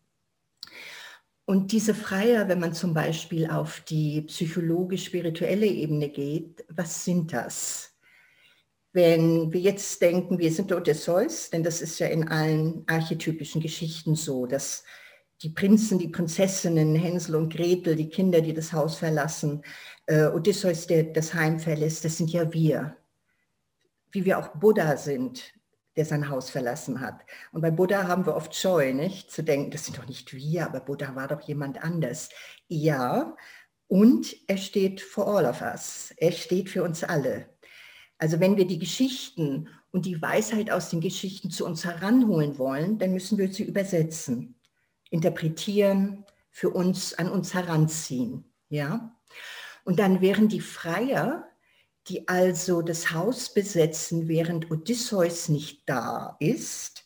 Und 1.46 1.72
diese 1.72 1.94
Freier, 1.94 2.48
wenn 2.48 2.60
man 2.60 2.74
zum 2.74 2.94
Beispiel 2.94 3.50
auf 3.50 3.80
die 3.80 4.22
psychologisch-spirituelle 4.22 5.66
Ebene 5.66 6.10
geht, 6.10 6.64
was 6.68 7.04
sind 7.04 7.32
das? 7.32 7.89
Wenn 8.92 9.52
wir 9.52 9.60
jetzt 9.60 10.02
denken, 10.02 10.38
wir 10.38 10.50
sind 10.50 10.72
Odysseus, 10.72 11.50
denn 11.50 11.62
das 11.62 11.80
ist 11.80 11.98
ja 12.00 12.08
in 12.08 12.28
allen 12.28 12.84
archetypischen 12.88 13.60
Geschichten 13.60 14.16
so, 14.16 14.46
dass 14.46 14.82
die 15.42 15.50
Prinzen, 15.50 15.98
die 15.98 16.08
Prinzessinnen, 16.08 16.96
Hänsel 16.96 17.36
und 17.36 17.54
Gretel, 17.54 17.96
die 17.96 18.08
Kinder, 18.08 18.40
die 18.40 18.52
das 18.52 18.72
Haus 18.72 18.96
verlassen, 18.96 19.62
äh, 20.06 20.26
Odysseus, 20.26 20.86
der 20.86 21.04
das 21.04 21.32
Heim 21.34 21.60
verlässt, 21.60 22.04
das 22.04 22.16
sind 22.16 22.30
ja 22.30 22.52
wir. 22.52 22.96
Wie 24.10 24.24
wir 24.24 24.38
auch 24.38 24.48
Buddha 24.48 24.96
sind, 24.96 25.54
der 25.96 26.04
sein 26.04 26.28
Haus 26.28 26.50
verlassen 26.50 27.00
hat. 27.00 27.20
Und 27.52 27.62
bei 27.62 27.70
Buddha 27.70 28.06
haben 28.06 28.26
wir 28.26 28.34
oft 28.34 28.54
Scheu, 28.54 28.92
nicht? 28.92 29.30
Zu 29.30 29.42
denken, 29.42 29.70
das 29.70 29.84
sind 29.84 29.98
doch 29.98 30.06
nicht 30.06 30.34
wir, 30.34 30.66
aber 30.66 30.80
Buddha 30.80 31.14
war 31.14 31.28
doch 31.28 31.40
jemand 31.42 31.82
anders. 31.82 32.28
Ja, 32.68 33.36
und 33.86 34.36
er 34.46 34.56
steht 34.56 35.00
for 35.00 35.26
all 35.26 35.46
of 35.46 35.62
us. 35.62 36.12
Er 36.16 36.32
steht 36.32 36.68
für 36.68 36.82
uns 36.82 37.02
alle. 37.02 37.48
Also 38.20 38.38
wenn 38.38 38.56
wir 38.56 38.66
die 38.66 38.78
Geschichten 38.78 39.68
und 39.90 40.06
die 40.06 40.22
Weisheit 40.22 40.70
aus 40.70 40.90
den 40.90 41.00
Geschichten 41.00 41.50
zu 41.50 41.66
uns 41.66 41.84
heranholen 41.84 42.58
wollen, 42.58 42.98
dann 42.98 43.12
müssen 43.12 43.38
wir 43.38 43.52
sie 43.52 43.64
übersetzen 43.64 44.54
interpretieren, 45.10 46.24
für 46.50 46.70
uns 46.70 47.14
an 47.14 47.28
uns 47.28 47.54
heranziehen. 47.54 48.44
Ja? 48.68 49.14
Und 49.84 49.98
dann 49.98 50.20
wären 50.20 50.48
die 50.48 50.60
Freier, 50.60 51.46
die 52.08 52.28
also 52.28 52.82
das 52.82 53.12
Haus 53.12 53.52
besetzen, 53.52 54.28
während 54.28 54.70
Odysseus 54.70 55.48
nicht 55.48 55.88
da 55.88 56.36
ist, 56.40 57.04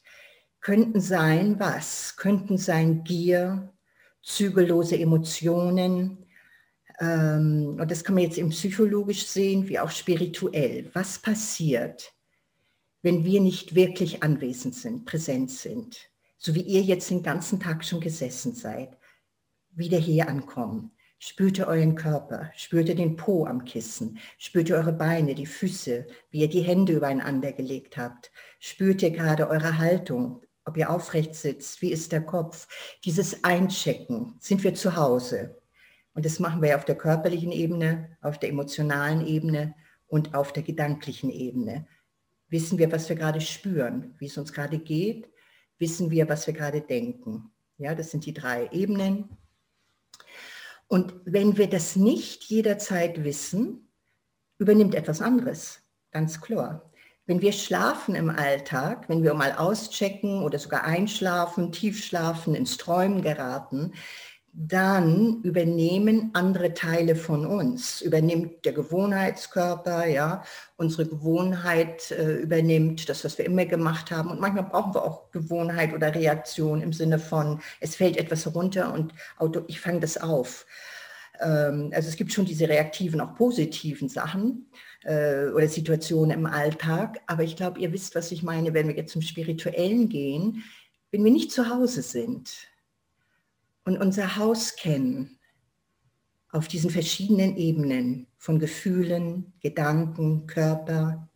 könnten 0.61 1.01
sein 1.01 1.59
was? 1.59 2.17
Könnten 2.17 2.57
sein 2.57 3.05
Gier, 3.05 3.75
zügellose 4.23 4.99
Emotionen. 4.99 6.24
Ähm, 7.01 7.77
und 7.81 7.91
das 7.91 8.05
kann 8.05 8.15
man 8.15 8.25
jetzt 8.25 8.39
im 8.39 8.51
psychologisch 8.51 9.27
sehen, 9.27 9.69
wie 9.69 9.79
auch 9.79 9.91
spirituell. 9.91 10.91
Was 10.95 11.19
passiert, 11.19 12.13
wenn 13.03 13.25
wir 13.25 13.41
nicht 13.41 13.75
wirklich 13.75 14.23
anwesend 14.23 14.75
sind, 14.75 15.05
präsent 15.05 15.51
sind? 15.51 16.11
so 16.45 16.55
wie 16.55 16.61
ihr 16.61 16.83
jetzt 16.83 17.09
den 17.09 17.23
ganzen 17.23 17.59
Tag 17.59 17.83
schon 17.83 18.01
gesessen 18.01 18.55
seid, 18.55 18.99
wieder 19.71 19.97
hier 19.97 20.29
ankommen. 20.29 20.91
Spürt 21.19 21.57
ihr 21.57 21.69
euren 21.69 21.95
Körper, 21.95 22.51
spürt 22.55 22.91
ihr 22.91 22.95
den 22.95 23.17
Po 23.17 23.47
am 23.47 23.65
Kissen, 23.65 24.19
spürt 24.37 24.69
ihr 24.69 24.77
eure 24.77 24.93
Beine, 24.93 25.35
die 25.35 25.47
Füße, 25.47 26.07
wie 26.31 26.41
ihr 26.41 26.51
die 26.51 26.61
Hände 26.61 26.93
übereinander 26.93 27.53
gelegt 27.53 27.97
habt, 27.97 28.31
spürt 28.61 29.01
ihr 29.01 29.11
gerade 29.11 29.49
eure 29.49 29.79
Haltung, 29.79 30.43
ob 30.67 30.77
ihr 30.77 30.91
aufrecht 30.91 31.35
sitzt, 31.35 31.81
wie 31.81 31.93
ist 31.93 32.13
der 32.13 32.21
Kopf, 32.21 32.69
dieses 33.07 33.43
Einchecken, 33.43 34.35
sind 34.39 34.63
wir 34.65 34.75
zu 34.75 34.97
Hause. 34.97 35.63
Und 36.15 36.25
das 36.25 36.39
machen 36.39 36.63
wir 36.63 36.77
auf 36.77 36.85
der 36.85 36.97
körperlichen 36.97 37.53
Ebene, 37.53 38.17
auf 38.23 38.39
der 38.39 38.49
emotionalen 38.49 39.27
Ebene 39.27 39.75
und 40.07 40.35
auf 40.35 40.53
der 40.53 40.63
gedanklichen 40.63 41.31
Ebene. 41.31 41.87
Wissen 42.49 42.79
wir, 42.79 42.91
was 42.93 43.09
wir 43.09 43.17
gerade 43.17 43.41
spüren, 43.41 44.15
wie 44.19 44.27
es 44.27 44.39
uns 44.39 44.53
gerade 44.53 44.79
geht, 44.79 45.29
wissen 45.79 46.11
wir, 46.11 46.29
was 46.29 46.47
wir 46.47 46.55
gerade 46.55 46.81
denken. 46.81 47.51
Ja, 47.79 47.95
das 47.95 48.13
sind 48.13 48.25
die 48.27 48.33
drei 48.33 48.69
Ebenen. 48.71 49.37
Und 50.87 51.15
wenn 51.25 51.57
wir 51.57 51.69
das 51.69 51.97
nicht 51.97 52.45
jederzeit 52.45 53.25
wissen, 53.25 53.91
übernimmt 54.59 54.95
etwas 54.95 55.21
anderes, 55.21 55.83
ganz 56.13 56.41
klar. 56.41 56.93
Wenn 57.27 57.41
wir 57.41 57.53
schlafen 57.53 58.15
im 58.15 58.31
Alltag, 58.31 59.09
wenn 59.09 59.23
wir 59.23 59.35
mal 59.35 59.53
auschecken 59.53 60.43
oder 60.43 60.59
sogar 60.59 60.85
einschlafen, 60.85 61.73
tief 61.73 62.05
schlafen, 62.05 62.55
ins 62.55 62.77
Träumen 62.77 63.23
geraten, 63.23 63.95
dann 64.57 65.43
übernehmen 65.43 66.31
andere 66.33 66.75
Teile 66.75 67.17
von 67.17 67.45
uns, 67.45 68.01
übernimmt 68.01 68.65
der 68.65 68.73
Gewohnheitskörper, 68.73 70.07
ja, 70.07 70.45
unsere 70.77 71.07
Gewohnheit 71.07 72.13
äh, 72.13 72.37
übernimmt 72.37 73.09
das, 73.09 73.25
was 73.25 73.37
wir 73.37 73.47
immer 73.47 73.65
gemacht 73.65 74.13
haben. 74.13 74.31
Und 74.31 74.41
manchmal 74.41 74.65
brauchen 74.65 74.95
wir 74.95 75.03
auch 75.03 75.33
Gewohnheit 75.33 75.93
oder 75.93 76.15
Reaktion 76.15 76.83
im 76.83 76.93
Sinne 76.93 77.19
von, 77.19 77.61
es 77.81 77.97
fällt 77.97 78.17
etwas 78.17 78.55
runter 78.55 78.95
und 78.95 79.13
Auto, 79.39 79.63
ich 79.67 79.81
fange 79.81 79.99
das 79.99 80.19
auf. 80.19 80.67
Ähm, 81.41 81.91
also 81.93 82.09
es 82.09 82.15
gibt 82.15 82.33
schon 82.33 82.45
diese 82.45 82.69
reaktiven, 82.69 83.21
auch 83.21 83.35
positiven 83.35 84.09
Sachen 84.09 84.71
äh, 85.03 85.49
oder 85.49 85.67
Situationen 85.67 86.31
im 86.31 86.47
Alltag. 86.47 87.21
Aber 87.27 87.43
ich 87.43 87.57
glaube, 87.57 87.81
ihr 87.81 87.93
wisst, 87.93 88.15
was 88.15 88.31
ich 88.31 88.45
meine, 88.45 88.73
wenn 88.73 88.87
wir 88.87 88.95
jetzt 88.95 89.13
zum 89.13 89.23
Spirituellen 89.23 90.09
gehen, 90.09 90.63
wenn 91.11 91.25
wir 91.25 91.33
nicht 91.33 91.51
zu 91.51 91.69
Hause 91.69 92.03
sind 92.03 92.69
und 93.85 93.99
unser 93.99 94.37
Haus 94.37 94.77
kennen 94.77 95.39
auf 96.51 96.69
diesen 96.69 96.91
verschiedenen 96.91 97.57
Ebenen 97.57 98.29
von 98.39 98.59
Gefühlen, 98.59 99.53
Gedanken, 99.61 100.47
Körper. 100.47 101.29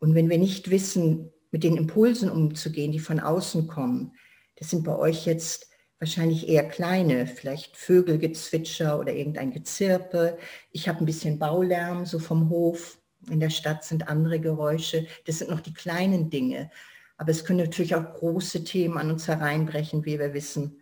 Und 0.00 0.14
wenn 0.14 0.28
wir 0.28 0.38
nicht 0.38 0.70
wissen, 0.70 1.30
mit 1.52 1.62
den 1.64 1.76
Impulsen 1.76 2.30
umzugehen, 2.30 2.92
die 2.92 2.98
von 2.98 3.20
außen 3.20 3.68
kommen, 3.68 4.12
das 4.56 4.70
sind 4.70 4.84
bei 4.84 4.96
euch 4.96 5.24
jetzt 5.24 5.68
wahrscheinlich 6.00 6.48
eher 6.48 6.68
kleine, 6.68 7.26
vielleicht 7.26 7.76
Vögelgezwitscher 7.76 8.98
oder 8.98 9.12
irgendein 9.12 9.52
Gezirpe. 9.52 10.36
Ich 10.72 10.88
habe 10.88 11.00
ein 11.00 11.06
bisschen 11.06 11.38
Baulärm 11.38 12.06
so 12.06 12.18
vom 12.18 12.48
Hof. 12.50 12.98
In 13.28 13.38
der 13.38 13.50
Stadt 13.50 13.84
sind 13.84 14.08
andere 14.08 14.40
Geräusche. 14.40 15.06
Das 15.26 15.38
sind 15.38 15.50
noch 15.50 15.60
die 15.60 15.74
kleinen 15.74 16.30
Dinge. 16.30 16.70
Aber 17.18 17.30
es 17.30 17.44
können 17.44 17.60
natürlich 17.60 17.94
auch 17.94 18.14
große 18.14 18.64
Themen 18.64 18.98
an 18.98 19.10
uns 19.10 19.28
hereinbrechen, 19.28 20.04
wie 20.06 20.18
wir 20.18 20.34
wissen 20.34 20.79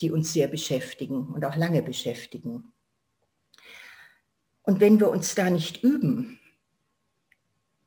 die 0.00 0.10
uns 0.10 0.32
sehr 0.32 0.48
beschäftigen 0.48 1.28
und 1.28 1.44
auch 1.44 1.56
lange 1.56 1.82
beschäftigen. 1.82 2.72
Und 4.62 4.80
wenn 4.80 5.00
wir 5.00 5.10
uns 5.10 5.34
da 5.34 5.50
nicht 5.50 5.82
üben, 5.82 6.38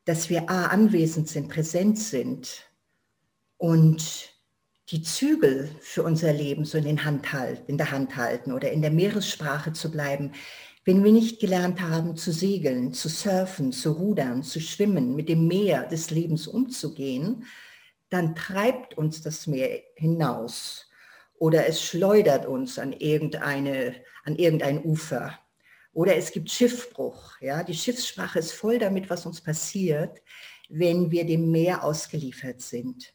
dass 0.06 0.30
wir 0.30 0.50
A 0.50 0.68
anwesend 0.68 1.30
sind, 1.30 1.50
präsent 1.50 1.98
sind 1.98 2.70
und 3.58 4.34
die 4.90 5.02
Zügel 5.02 5.70
für 5.80 6.04
unser 6.04 6.34
Leben 6.34 6.66
so 6.66 6.78
in, 6.78 6.84
den 6.84 7.06
Hand 7.06 7.32
halten, 7.32 7.72
in 7.72 7.78
der 7.78 7.92
Hand 7.92 8.16
halten 8.18 8.52
oder 8.52 8.72
in 8.72 8.82
der 8.82 8.92
Meeressprache 8.92 9.72
zu 9.72 9.90
bleiben, 9.90 10.34
wenn 10.86 11.04
wir 11.04 11.14
nicht 11.14 11.40
gelernt 11.40 11.80
haben 11.80 12.18
zu 12.18 12.34
segeln, 12.34 12.94
zu 12.94 13.08
surfen, 13.08 13.72
zu 13.72 13.94
rudern, 13.94 14.44
zu 14.44 14.60
schwimmen, 14.60 15.16
mit 15.16 15.30
dem 15.30 15.48
Meer 15.48 15.84
des 15.88 16.12
Lebens 16.12 16.48
umzugehen, 16.48 17.46
dann 18.10 18.36
treibt 18.36 18.98
uns 18.98 19.22
das 19.22 19.48
Meer 19.48 19.82
hinaus 19.96 20.92
oder 21.44 21.68
es 21.68 21.84
schleudert 21.84 22.46
uns 22.46 22.80
an, 22.80 22.94
irgendeine, 22.94 23.96
an 24.24 24.38
irgendein 24.38 24.82
Ufer 24.82 25.38
oder 25.92 26.16
es 26.16 26.32
gibt 26.32 26.50
Schiffbruch. 26.50 27.34
Ja? 27.42 27.64
Die 27.64 27.74
Schiffssprache 27.74 28.40
ist 28.40 28.54
voll 28.54 28.80
damit, 28.80 29.10
was 29.10 29.26
uns 29.26 29.42
passiert, 29.42 30.22
wenn 30.70 31.12
wir 31.12 31.26
dem 31.26 31.52
Meer 31.52 31.84
ausgeliefert 31.84 32.62
sind. 32.62 33.14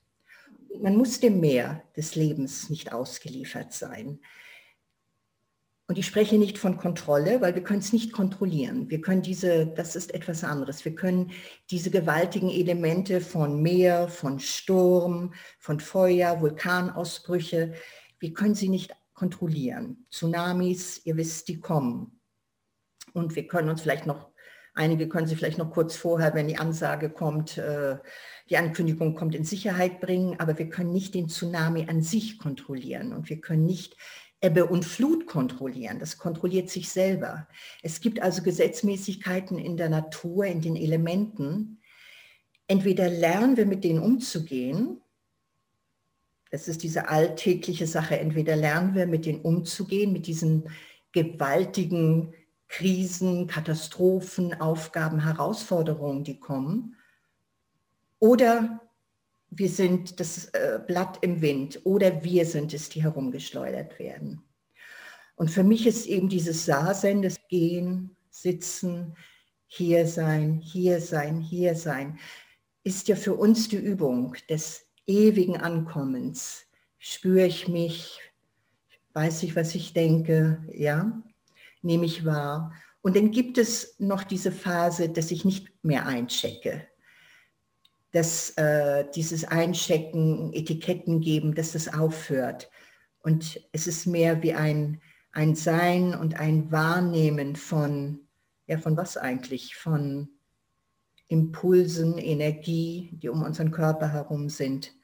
Man 0.79 0.95
muss 0.95 1.21
dem 1.21 1.41
Meer 1.41 1.83
des 1.97 2.17
Lebens 2.17 2.69
nicht 2.69 2.93
ausgeliefert 2.93 3.73
sein. 3.73 4.21
Und 5.87 5.97
ich 5.97 6.05
spreche 6.05 6.37
nicht 6.37 6.59
von 6.59 6.77
Kontrolle, 6.77 7.41
weil 7.41 7.55
wir 7.55 7.63
können 7.63 7.79
es 7.79 7.95
nicht 7.95 8.13
kontrollieren. 8.13 8.91
Wir 8.91 9.01
können 9.01 9.23
diese, 9.23 9.69
das 9.69 9.97
ist 9.97 10.13
etwas 10.13 10.45
anderes. 10.45 10.85
Wir 10.85 10.95
können 10.95 11.31
diese 11.71 11.91
gewaltigen 11.91 12.51
Elemente 12.51 13.23
von 13.23 13.63
Meer, 13.63 14.07
von 14.09 14.39
Sturm, 14.39 15.33
von 15.59 15.81
Feuer, 15.81 16.43
Vulkanausbrüche, 16.43 17.73
wir 18.19 18.33
können 18.33 18.55
sie 18.55 18.69
nicht 18.69 18.95
kontrollieren. 19.15 20.07
Tsunamis, 20.11 21.01
ihr 21.05 21.17
wisst, 21.17 21.49
die 21.49 21.61
kommen. 21.61 22.21
Und 23.13 23.35
wir 23.35 23.47
können 23.47 23.69
uns 23.69 23.83
vielleicht 23.83 24.07
noch, 24.07 24.31
einige 24.75 25.09
können 25.09 25.27
sie 25.27 25.35
vielleicht 25.35 25.59
noch 25.59 25.71
kurz 25.71 25.97
vorher, 25.97 26.35
wenn 26.35 26.49
die 26.49 26.59
Ansage 26.59 27.11
kommt, 27.11 27.59
äh, 27.59 27.97
die 28.49 28.57
Ankündigung 28.57 29.15
kommt, 29.15 29.35
in 29.35 29.45
Sicherheit 29.45 30.01
bringen, 30.01 30.39
aber 30.39 30.59
wir 30.59 30.69
können 30.69 30.93
nicht 30.93 31.15
den 31.15 31.29
Tsunami 31.29 31.87
an 31.89 32.03
sich 32.03 32.39
kontrollieren 32.39 33.13
und 33.13 33.29
wir 33.29 33.41
können 33.41 33.65
nicht 33.65 33.97
Ebbe 34.41 34.67
und 34.67 34.85
Flut 34.85 35.27
kontrollieren. 35.27 35.99
Das 35.99 36.17
kontrolliert 36.17 36.71
sich 36.71 36.89
selber. 36.89 37.49
Es 37.83 38.01
gibt 38.01 38.23
also 38.23 38.43
Gesetzmäßigkeiten 38.43 39.59
in 39.59 39.77
der 39.77 39.89
Natur, 39.89 40.45
in 40.45 40.61
den 40.61 40.77
Elementen. 40.77 41.81
Entweder 42.69 43.09
lernen 43.09 43.57
wir 43.57 43.67
mit 43.67 43.83
denen 43.83 43.99
umzugehen 43.99 45.01
das 46.51 46.69
ist 46.69 46.83
diese 46.83 47.09
alltägliche 47.09 47.87
Sache. 47.87 48.19
Entweder 48.19 48.57
lernen 48.57 48.95
wir 48.95 49.07
mit 49.07 49.27
denen 49.27 49.41
umzugehen, 49.41 50.13
mit 50.13 50.27
diesen 50.27 50.71
gewaltigen 51.13 52.35
Krisen, 52.69 53.47
Katastrophen, 53.47 54.61
Aufgaben, 54.61 55.23
Herausforderungen, 55.25 56.25
die 56.25 56.39
kommen. 56.39 56.97
Oder 58.19 58.81
wir 59.51 59.69
sind 59.69 60.21
das 60.21 60.47
äh, 60.47 60.81
Blatt 60.87 61.19
im 61.23 61.41
Wind 61.41 61.81
oder 61.85 62.23
wir 62.23 62.45
sind 62.45 62.75
es, 62.75 62.89
die 62.89 63.03
herumgeschleudert 63.03 63.99
werden. 63.99 64.43
Und 65.37 65.51
für 65.51 65.65
mich 65.65 65.87
ist 65.87 66.07
eben 66.07 66.29
dieses 66.29 66.67
Saarsein, 66.67 67.23
das 67.23 67.37
Gehen, 67.49 68.17
Sitzen, 68.31 69.17
hier 69.67 70.07
sein, 70.07 70.59
hier 70.59 71.01
sein, 71.01 71.41
hier 71.41 71.75
sein, 71.75 72.19
ist 72.85 73.09
ja 73.09 73.17
für 73.17 73.35
uns 73.35 73.69
die 73.69 73.77
Übung 73.77 74.37
des 74.49 74.88
ewigen 75.09 75.57
Ankommens. 75.57 76.67
Spüre 76.99 77.47
ich 77.47 77.67
mich, 77.67 78.21
weiß 79.15 79.43
ich, 79.43 79.57
was 79.57 79.75
ich 79.75 79.93
denke, 79.93 80.63
ja, 80.73 81.21
nehme 81.83 82.05
ich 82.05 82.25
wahr. 82.25 82.73
Und 83.01 83.17
dann 83.17 83.31
gibt 83.31 83.59
es 83.59 83.97
noch 83.99 84.23
diese 84.23 84.53
Phase, 84.53 85.09
dass 85.09 85.31
ich 85.31 85.45
nicht 85.45 85.73
mehr 85.83 86.07
einchecke. 86.07 86.87
Dass 88.13 88.51
äh, 88.51 89.07
dieses 89.15 89.45
Einchecken, 89.45 90.53
Etiketten 90.53 91.21
geben, 91.21 91.55
dass 91.55 91.73
das 91.73 91.93
aufhört. 91.93 92.71
Und 93.21 93.61
es 93.73 93.87
ist 93.87 94.07
mehr 94.07 94.43
wie 94.43 94.55
ein, 94.55 95.01
ein 95.33 95.55
Sein 95.55 96.15
und 96.15 96.39
ein 96.39 96.71
Wahrnehmen 96.71 97.57
von, 97.57 98.21
ja, 98.67 98.79
von 98.79 98.97
was 98.97 99.17
eigentlich? 99.17 99.77
Von 99.77 100.29
Impulsen, 101.29 102.19
Energie, 102.19 103.11
die 103.13 103.29
um 103.29 103.43
unseren 103.43 103.71
Körper 103.71 104.13
herum 104.13 104.49
sind 104.49 104.98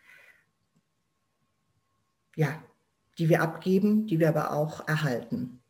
ja, 2.37 2.63
die 3.19 3.29
wir 3.29 3.43
abgeben, 3.43 4.07
die 4.07 4.19
wir 4.19 4.29
aber 4.29 4.53
auch 4.53 4.87
erhalten. 4.89 5.61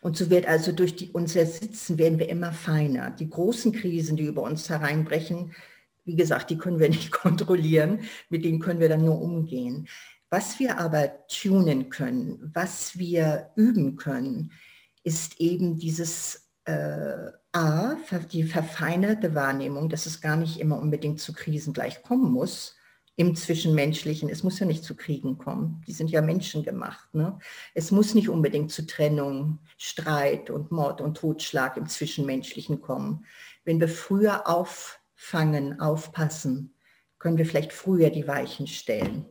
Und 0.00 0.16
so 0.16 0.30
wird 0.30 0.46
also 0.46 0.72
durch 0.72 0.96
die, 0.96 1.10
unser 1.10 1.46
Sitzen 1.46 1.98
werden 1.98 2.18
wir 2.18 2.28
immer 2.28 2.52
feiner. 2.52 3.10
Die 3.10 3.28
großen 3.28 3.72
Krisen, 3.72 4.16
die 4.16 4.24
über 4.24 4.42
uns 4.42 4.68
hereinbrechen, 4.68 5.54
wie 6.04 6.16
gesagt, 6.16 6.50
die 6.50 6.58
können 6.58 6.78
wir 6.78 6.88
nicht 6.90 7.10
kontrollieren, 7.10 8.00
mit 8.28 8.44
denen 8.44 8.60
können 8.60 8.80
wir 8.80 8.88
dann 8.88 9.04
nur 9.04 9.20
umgehen. 9.20 9.88
Was 10.30 10.58
wir 10.58 10.78
aber 10.78 11.26
tunen 11.28 11.90
können, 11.90 12.50
was 12.54 12.98
wir 12.98 13.50
üben 13.56 13.96
können, 13.96 14.52
ist 15.04 15.40
eben 15.40 15.78
dieses 15.78 16.50
äh, 16.64 17.30
A, 17.52 17.96
die 18.32 18.42
verfeinerte 18.42 19.34
Wahrnehmung, 19.34 19.88
dass 19.88 20.06
es 20.06 20.20
gar 20.20 20.36
nicht 20.36 20.58
immer 20.58 20.80
unbedingt 20.80 21.20
zu 21.20 21.32
Krisen 21.32 21.72
gleich 21.72 22.02
kommen 22.02 22.32
muss, 22.32 22.74
im 23.16 23.36
Zwischenmenschlichen. 23.36 24.28
Es 24.28 24.42
muss 24.42 24.58
ja 24.58 24.66
nicht 24.66 24.82
zu 24.82 24.96
Kriegen 24.96 25.38
kommen. 25.38 25.82
Die 25.86 25.92
sind 25.92 26.10
ja 26.10 26.20
menschengemacht. 26.20 27.14
Ne? 27.14 27.38
Es 27.72 27.90
muss 27.90 28.14
nicht 28.14 28.28
unbedingt 28.28 28.72
zu 28.72 28.86
Trennung, 28.86 29.60
Streit 29.76 30.50
und 30.50 30.72
Mord 30.72 31.00
und 31.00 31.16
Totschlag 31.16 31.76
im 31.76 31.86
Zwischenmenschlichen 31.86 32.80
kommen. 32.80 33.24
Wenn 33.64 33.80
wir 33.80 33.88
früher 33.88 34.48
auffangen, 34.48 35.80
aufpassen, 35.80 36.74
können 37.18 37.38
wir 37.38 37.46
vielleicht 37.46 37.72
früher 37.72 38.10
die 38.10 38.26
Weichen 38.26 38.66
stellen. 38.66 39.26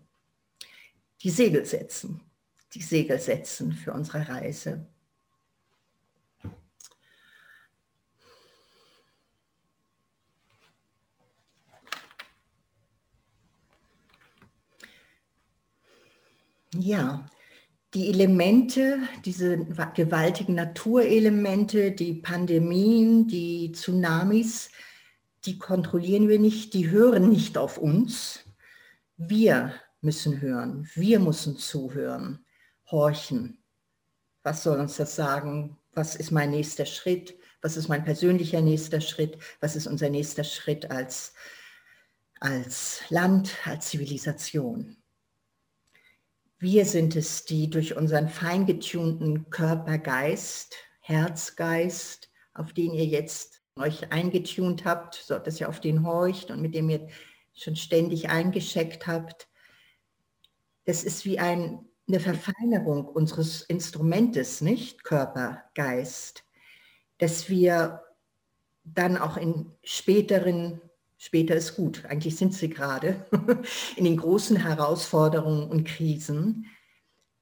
Die 1.21 1.29
Segel 1.29 1.65
setzen, 1.65 2.21
die 2.73 2.81
Segel 2.81 3.19
setzen 3.19 3.73
für 3.73 3.93
unsere 3.93 4.27
Reise. 4.27 4.87
Ja, 16.79 17.25
die 17.93 18.09
Elemente, 18.09 18.97
diese 19.23 19.65
gewaltigen 19.93 20.55
Naturelemente, 20.55 21.91
die 21.91 22.15
Pandemien, 22.15 23.27
die 23.27 23.71
Tsunamis, 23.71 24.71
die 25.45 25.59
kontrollieren 25.59 26.27
wir 26.27 26.39
nicht, 26.39 26.73
die 26.73 26.89
hören 26.89 27.29
nicht 27.29 27.57
auf 27.57 27.77
uns. 27.77 28.39
Wir 29.17 29.73
müssen 30.01 30.41
hören, 30.41 30.89
wir 30.95 31.19
müssen 31.19 31.57
zuhören, 31.57 32.43
horchen. 32.89 33.63
Was 34.41 34.63
soll 34.63 34.79
uns 34.79 34.97
das 34.97 35.15
sagen? 35.15 35.77
Was 35.91 36.15
ist 36.15 36.31
mein 36.31 36.49
nächster 36.49 36.87
Schritt? 36.87 37.37
Was 37.61 37.77
ist 37.77 37.87
mein 37.87 38.03
persönlicher 38.03 38.61
nächster 38.61 38.99
Schritt? 38.99 39.37
Was 39.59 39.75
ist 39.75 39.85
unser 39.85 40.09
nächster 40.09 40.43
Schritt 40.43 40.89
als, 40.89 41.33
als 42.39 43.03
Land, 43.09 43.55
als 43.65 43.89
Zivilisation? 43.89 45.02
Wir 46.63 46.85
sind 46.85 47.17
es, 47.17 47.43
die 47.43 47.69
durch 47.69 47.97
unseren 47.97 48.29
feingetunten 48.29 49.49
Körper, 49.49 49.97
Geist, 49.97 50.77
Herz, 51.01 51.57
Geist, 51.57 52.31
auf 52.53 52.71
den 52.71 52.93
ihr 52.93 53.03
jetzt 53.03 53.61
euch 53.77 54.13
eingetunt 54.13 54.85
habt, 54.85 55.15
so 55.15 55.37
dass 55.39 55.59
ihr 55.59 55.67
auf 55.67 55.81
den 55.81 56.07
horcht 56.07 56.51
und 56.51 56.61
mit 56.61 56.73
dem 56.73 56.89
ihr 56.89 57.09
schon 57.53 57.75
ständig 57.75 58.29
eingescheckt 58.29 59.07
habt. 59.07 59.49
Das 60.85 61.03
ist 61.03 61.25
wie 61.25 61.37
ein, 61.37 61.83
eine 62.07 62.21
Verfeinerung 62.21 63.07
unseres 63.07 63.63
Instrumentes, 63.63 64.61
nicht 64.61 65.03
Körper, 65.03 65.65
Geist, 65.75 66.45
dass 67.17 67.49
wir 67.49 68.03
dann 68.85 69.17
auch 69.17 69.35
in 69.35 69.69
späteren, 69.83 70.79
später 71.23 71.55
ist 71.55 71.75
gut, 71.75 72.03
eigentlich 72.05 72.35
sind 72.35 72.53
sie 72.53 72.69
gerade, 72.69 73.25
in 73.95 74.03
den 74.03 74.17
großen 74.17 74.57
Herausforderungen 74.57 75.69
und 75.69 75.87
Krisen, 75.87 76.65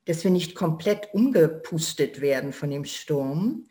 dass 0.06 0.24
wir 0.24 0.30
nicht 0.30 0.54
komplett 0.54 1.10
umgepustet 1.14 2.22
werden 2.22 2.54
von 2.54 2.70
dem 2.70 2.86
Sturm, 2.86 3.68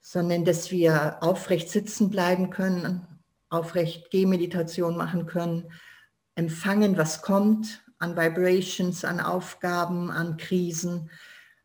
sondern 0.00 0.44
dass 0.44 0.72
wir 0.72 1.18
aufrecht 1.22 1.70
sitzen 1.70 2.10
bleiben 2.10 2.50
können, 2.50 3.06
aufrecht 3.50 4.10
Gehmeditation 4.10 4.96
machen 4.96 5.26
können, 5.26 5.70
empfangen, 6.34 6.96
was 6.96 7.22
kommt 7.22 7.84
an 7.98 8.16
Vibrations, 8.16 9.04
an 9.04 9.20
Aufgaben, 9.20 10.10
an 10.10 10.38
Krisen 10.38 11.08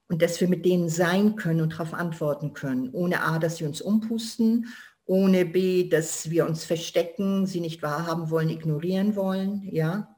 und 0.08 0.22
dass 0.22 0.39
wir 0.39 0.48
mit 0.48 0.66
denen 0.66 0.89
sein 0.89 1.36
können 1.36 1.62
und 1.62 1.74
darauf 1.74 1.96
antworten 1.96 2.54
können, 2.54 2.92
ohne 2.94 3.24
A, 3.24 3.39
dass 3.39 3.58
sie 3.58 3.66
uns 3.66 3.82
umpusten, 3.82 4.68
ohne 5.08 5.46
B, 5.46 5.90
dass 5.90 6.30
wir 6.30 6.46
uns 6.46 6.64
verstecken, 6.64 7.48
sie 7.48 7.62
nicht 7.62 7.82
wahrhaben 7.82 8.30
wollen, 8.30 8.50
ignorieren 8.50 9.16
wollen, 9.16 9.68
ja. 9.72 10.16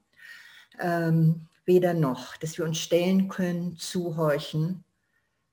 Ähm, 0.79 1.47
weder 1.65 1.93
noch, 1.93 2.35
dass 2.37 2.57
wir 2.57 2.65
uns 2.65 2.79
stellen 2.79 3.29
können, 3.29 3.77
zuhorchen 3.77 4.83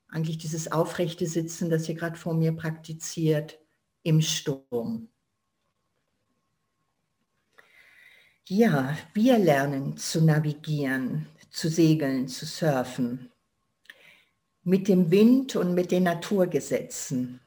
eigentlich 0.09 0.37
dieses 0.37 0.71
aufrechte 0.71 1.27
Sitzen, 1.27 1.69
das 1.69 1.87
ihr 1.89 1.95
gerade 1.95 2.17
vor 2.17 2.33
mir 2.33 2.53
praktiziert, 2.53 3.59
im 4.03 4.21
Sturm. 4.21 5.09
Ja, 8.47 8.97
wir 9.13 9.37
lernen 9.37 9.97
zu 9.97 10.23
navigieren, 10.23 11.27
zu 11.49 11.67
segeln, 11.67 12.29
zu 12.29 12.45
surfen. 12.45 13.29
Mit 14.63 14.87
dem 14.87 15.11
Wind 15.11 15.57
und 15.57 15.73
mit 15.73 15.91
den 15.91 16.03
Naturgesetzen. 16.03 17.41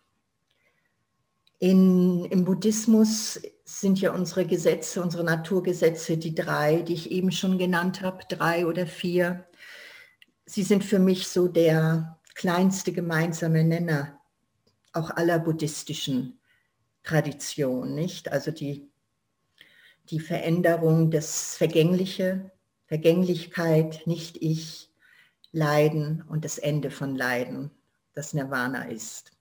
In, 1.60 2.24
Im 2.24 2.46
Buddhismus 2.46 3.38
sind 3.66 4.00
ja 4.00 4.12
unsere 4.14 4.46
Gesetze, 4.46 5.02
unsere 5.02 5.24
Naturgesetze 5.24 6.16
die 6.16 6.34
drei, 6.34 6.80
die 6.80 6.94
ich 6.94 7.10
eben 7.10 7.30
schon 7.30 7.58
genannt 7.58 8.00
habe, 8.00 8.24
drei 8.30 8.66
oder 8.66 8.86
vier. 8.86 9.46
Sie 10.46 10.62
sind 10.62 10.82
für 10.82 10.98
mich 10.98 11.28
so 11.28 11.48
der 11.48 12.18
kleinste 12.34 12.92
gemeinsame 12.92 13.62
Nenner 13.62 14.18
auch 14.94 15.10
aller 15.10 15.38
buddhistischen 15.38 16.40
Traditionen, 17.02 17.94
nicht? 17.94 18.32
Also 18.32 18.52
die, 18.52 18.90
die 20.08 20.20
Veränderung, 20.20 21.10
das 21.10 21.58
Vergängliche, 21.58 22.50
Vergänglichkeit, 22.86 24.06
nicht 24.06 24.38
ich, 24.40 24.90
Leiden 25.52 26.22
und 26.26 26.46
das 26.46 26.56
Ende 26.56 26.90
von 26.90 27.16
Leiden, 27.16 27.70
das 28.14 28.32
Nirvana 28.32 28.84
ist. 28.84 29.32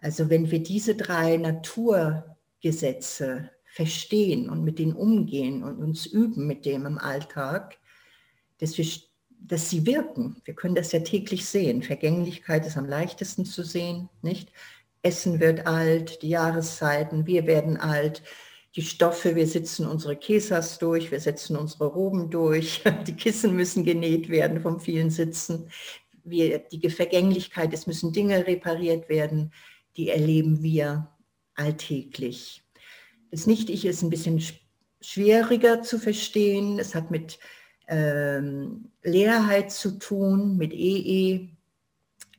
Also 0.00 0.30
wenn 0.30 0.50
wir 0.50 0.62
diese 0.62 0.94
drei 0.94 1.36
Naturgesetze 1.36 3.50
verstehen 3.66 4.48
und 4.48 4.64
mit 4.64 4.78
denen 4.78 4.94
umgehen 4.94 5.62
und 5.62 5.76
uns 5.78 6.06
üben 6.06 6.46
mit 6.46 6.64
dem 6.64 6.86
im 6.86 6.96
Alltag, 6.98 7.76
dass 8.58 8.78
wir 8.78 8.86
dass 9.42 9.70
sie 9.70 9.86
wirken. 9.86 10.36
Wir 10.44 10.54
können 10.54 10.74
das 10.74 10.92
ja 10.92 11.00
täglich 11.00 11.46
sehen. 11.46 11.82
Vergänglichkeit 11.82 12.66
ist 12.66 12.76
am 12.76 12.86
leichtesten 12.86 13.44
zu 13.44 13.64
sehen, 13.64 14.08
nicht? 14.22 14.52
Essen 15.02 15.40
wird 15.40 15.66
alt, 15.66 16.22
die 16.22 16.28
Jahreszeiten, 16.28 17.26
wir 17.26 17.46
werden 17.46 17.78
alt, 17.78 18.22
die 18.76 18.82
Stoffe, 18.82 19.34
wir 19.34 19.46
sitzen 19.46 19.86
unsere 19.86 20.14
Käsers 20.14 20.78
durch, 20.78 21.10
wir 21.10 21.20
setzen 21.20 21.56
unsere 21.56 21.86
Roben 21.86 22.30
durch, 22.30 22.82
die 23.06 23.16
Kissen 23.16 23.56
müssen 23.56 23.84
genäht 23.84 24.28
werden 24.28 24.60
vom 24.60 24.78
vielen 24.78 25.10
Sitzen. 25.10 25.70
Wir, 26.22 26.58
die 26.58 26.90
Vergänglichkeit, 26.90 27.72
es 27.72 27.86
müssen 27.86 28.12
Dinge 28.12 28.46
repariert 28.46 29.08
werden, 29.08 29.52
die 30.00 30.08
erleben 30.08 30.62
wir 30.62 31.08
alltäglich. 31.54 32.64
Das 33.30 33.46
Nicht-Ich 33.46 33.84
ist 33.84 34.00
ein 34.00 34.08
bisschen 34.08 34.42
schwieriger 35.02 35.82
zu 35.82 35.98
verstehen. 35.98 36.78
Es 36.78 36.94
hat 36.94 37.10
mit 37.10 37.38
ähm, 37.86 38.92
Leerheit 39.02 39.70
zu 39.70 39.98
tun, 39.98 40.56
mit 40.56 40.72
EE, 40.72 41.36
e, 41.36 41.48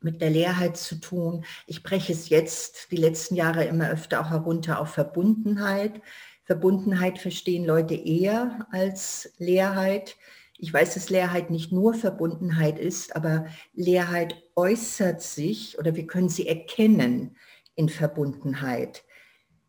mit 0.02 0.22
der 0.22 0.32
Leerheit 0.32 0.76
zu 0.76 0.96
tun. 0.96 1.46
Ich 1.68 1.84
breche 1.84 2.14
es 2.14 2.30
jetzt 2.30 2.92
die 2.92 2.98
letzten 2.98 3.36
Jahre 3.36 3.66
immer 3.66 3.92
öfter 3.92 4.22
auch 4.22 4.32
herunter 4.32 4.80
auf 4.80 4.90
Verbundenheit. 4.90 6.02
Verbundenheit 6.44 7.20
verstehen 7.20 7.64
Leute 7.64 7.94
eher 7.94 8.68
als 8.72 9.34
Leerheit. 9.38 10.16
Ich 10.58 10.74
weiß, 10.74 10.96
dass 10.96 11.12
Leerheit 11.12 11.52
nicht 11.52 11.72
nur 11.72 11.94
Verbundenheit 11.94 12.80
ist, 12.80 13.16
aber 13.16 13.46
Leerheit 13.74 14.42
äußert 14.56 15.22
sich 15.22 15.78
oder 15.78 15.96
wir 15.96 16.08
können 16.08 16.30
sie 16.30 16.48
erkennen 16.48 17.36
in 17.76 17.90
Verbundenheit 17.90 19.04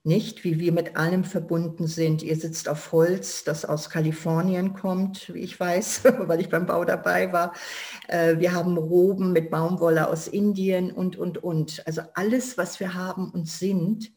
nicht, 0.04 0.42
wie 0.42 0.58
wir 0.58 0.72
mit 0.72 0.96
allem 0.96 1.24
verbunden 1.24 1.86
sind. 1.86 2.22
Ihr 2.22 2.36
sitzt 2.36 2.68
auf 2.68 2.90
Holz, 2.90 3.44
das 3.44 3.64
aus 3.64 3.88
Kalifornien 3.88 4.74
kommt, 4.74 5.32
wie 5.32 5.40
ich 5.40 5.58
weiß, 5.58 6.02
weil 6.26 6.40
ich 6.40 6.48
beim 6.48 6.66
Bau 6.66 6.84
dabei 6.84 7.32
war. 7.32 7.54
Äh, 8.08 8.38
wir 8.38 8.52
haben 8.52 8.76
Roben 8.76 9.32
mit 9.32 9.50
Baumwolle 9.50 10.08
aus 10.08 10.26
Indien 10.26 10.90
und, 10.90 11.16
und, 11.16 11.42
und. 11.42 11.86
Also 11.86 12.02
alles, 12.14 12.58
was 12.58 12.80
wir 12.80 12.94
haben 12.94 13.30
und 13.30 13.48
sind, 13.48 14.12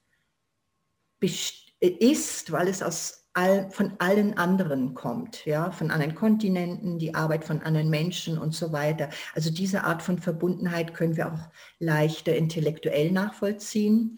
ist, 1.79 2.51
weil 2.51 2.67
es 2.67 2.81
aus 2.83 3.24
all, 3.35 3.69
von 3.69 3.93
allen 3.99 4.37
anderen 4.37 4.93
kommt, 4.93 5.45
ja, 5.45 5.69
von 5.71 5.91
anderen 5.91 6.15
Kontinenten, 6.15 6.97
die 6.97 7.13
Arbeit 7.13 7.43
von 7.43 7.61
anderen 7.61 7.89
Menschen 7.89 8.37
und 8.37 8.55
so 8.55 8.71
weiter. 8.71 9.09
Also 9.35 9.51
diese 9.51 9.83
Art 9.83 10.01
von 10.01 10.17
Verbundenheit 10.17 10.93
können 10.93 11.17
wir 11.17 11.27
auch 11.27 11.51
leichter 11.79 12.35
intellektuell 12.35 13.11
nachvollziehen. 13.11 14.17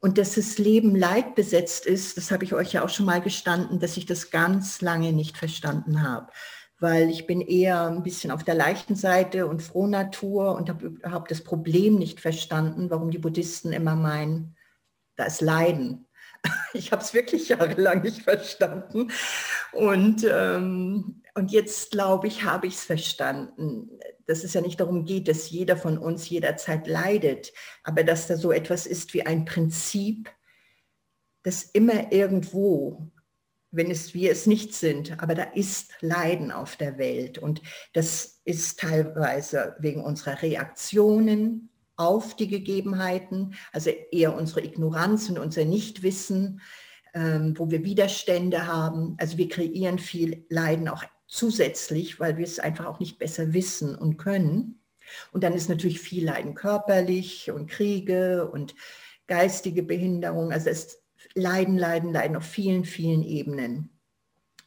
Und 0.00 0.18
dass 0.18 0.34
das 0.34 0.58
Leben 0.58 0.94
leidbesetzt 0.94 1.86
ist, 1.86 2.16
das 2.16 2.30
habe 2.30 2.44
ich 2.44 2.52
euch 2.52 2.72
ja 2.72 2.84
auch 2.84 2.88
schon 2.88 3.06
mal 3.06 3.22
gestanden, 3.22 3.80
dass 3.80 3.96
ich 3.96 4.04
das 4.04 4.30
ganz 4.30 4.82
lange 4.82 5.12
nicht 5.12 5.38
verstanden 5.38 6.02
habe. 6.02 6.30
Weil 6.78 7.08
ich 7.08 7.26
bin 7.26 7.40
eher 7.40 7.86
ein 7.86 8.02
bisschen 8.02 8.32
auf 8.32 8.44
der 8.44 8.54
leichten 8.54 8.96
Seite 8.96 9.46
und 9.46 9.62
froh 9.62 9.86
Natur 9.86 10.56
und 10.56 10.68
habe 10.68 10.86
überhaupt 10.86 11.30
das 11.30 11.42
Problem 11.42 11.94
nicht 11.94 12.20
verstanden, 12.20 12.90
warum 12.90 13.10
die 13.10 13.18
Buddhisten 13.18 13.72
immer 13.72 13.96
meinen, 13.96 14.56
da 15.16 15.24
ist 15.24 15.40
Leiden. 15.40 16.06
Ich 16.74 16.90
habe 16.90 17.02
es 17.02 17.12
wirklich 17.12 17.50
jahrelang 17.50 18.02
nicht 18.02 18.22
verstanden. 18.22 19.12
Und, 19.72 20.26
ähm, 20.26 21.22
und 21.34 21.52
jetzt, 21.52 21.90
glaube 21.90 22.28
ich, 22.28 22.44
habe 22.44 22.66
ich 22.66 22.74
es 22.74 22.84
verstanden 22.84 23.90
dass 24.26 24.44
es 24.44 24.54
ja 24.54 24.60
nicht 24.60 24.80
darum 24.80 25.04
geht, 25.04 25.28
dass 25.28 25.50
jeder 25.50 25.76
von 25.76 25.98
uns 25.98 26.28
jederzeit 26.28 26.86
leidet, 26.86 27.52
aber 27.82 28.04
dass 28.04 28.26
da 28.26 28.36
so 28.36 28.52
etwas 28.52 28.86
ist 28.86 29.14
wie 29.14 29.26
ein 29.26 29.44
Prinzip, 29.44 30.30
das 31.42 31.64
immer 31.64 32.12
irgendwo, 32.12 33.10
wenn 33.72 33.90
es 33.90 34.14
wir 34.14 34.30
es 34.30 34.46
nicht 34.46 34.74
sind, 34.74 35.20
aber 35.20 35.34
da 35.34 35.42
ist 35.42 35.92
Leiden 36.00 36.52
auf 36.52 36.76
der 36.76 36.98
Welt 36.98 37.38
und 37.38 37.62
das 37.92 38.40
ist 38.44 38.78
teilweise 38.78 39.76
wegen 39.80 40.04
unserer 40.04 40.40
Reaktionen 40.42 41.68
auf 42.02 42.36
die 42.36 42.48
Gegebenheiten, 42.48 43.54
also 43.72 43.90
eher 44.10 44.34
unsere 44.34 44.64
Ignoranz 44.64 45.28
und 45.28 45.38
unser 45.38 45.64
Nichtwissen, 45.64 46.60
ähm, 47.14 47.54
wo 47.56 47.70
wir 47.70 47.84
Widerstände 47.84 48.66
haben. 48.66 49.16
Also 49.18 49.38
wir 49.38 49.48
kreieren 49.48 49.98
viel 49.98 50.44
Leiden 50.48 50.88
auch 50.88 51.04
zusätzlich, 51.26 52.20
weil 52.20 52.36
wir 52.36 52.44
es 52.44 52.58
einfach 52.58 52.86
auch 52.86 53.00
nicht 53.00 53.18
besser 53.18 53.52
wissen 53.52 53.94
und 53.94 54.16
können. 54.16 54.80
Und 55.32 55.44
dann 55.44 55.54
ist 55.54 55.68
natürlich 55.68 56.00
viel 56.00 56.24
Leiden 56.24 56.54
körperlich 56.54 57.50
und 57.50 57.68
Kriege 57.68 58.50
und 58.50 58.74
geistige 59.26 59.82
Behinderung. 59.82 60.52
Also 60.52 60.70
es 60.70 61.02
Leiden, 61.34 61.78
Leiden, 61.78 62.12
Leiden 62.12 62.36
auf 62.36 62.44
vielen, 62.44 62.84
vielen 62.84 63.22
Ebenen. 63.22 63.90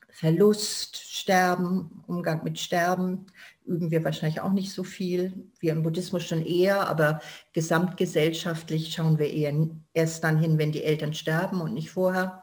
Verlust, 0.09 0.97
Sterben, 0.97 2.03
Umgang 2.07 2.43
mit 2.43 2.59
Sterben 2.59 3.27
üben 3.65 3.91
wir 3.91 4.03
wahrscheinlich 4.03 4.41
auch 4.41 4.51
nicht 4.51 4.71
so 4.71 4.83
viel. 4.83 5.49
Wir 5.59 5.73
im 5.73 5.83
Buddhismus 5.83 6.23
schon 6.23 6.45
eher, 6.45 6.87
aber 6.87 7.19
gesamtgesellschaftlich 7.53 8.93
schauen 8.93 9.19
wir 9.19 9.31
eher 9.31 9.53
erst 9.93 10.23
dann 10.23 10.39
hin, 10.39 10.57
wenn 10.57 10.71
die 10.71 10.83
Eltern 10.83 11.13
sterben 11.13 11.61
und 11.61 11.73
nicht 11.73 11.91
vorher 11.91 12.41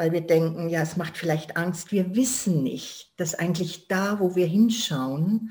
weil 0.00 0.12
wir 0.12 0.20
denken, 0.20 0.68
ja, 0.68 0.80
es 0.80 0.96
macht 0.96 1.18
vielleicht 1.18 1.56
Angst. 1.56 1.90
Wir 1.90 2.14
wissen 2.14 2.62
nicht, 2.62 3.14
dass 3.16 3.34
eigentlich 3.34 3.88
da, 3.88 4.20
wo 4.20 4.36
wir 4.36 4.46
hinschauen, 4.46 5.50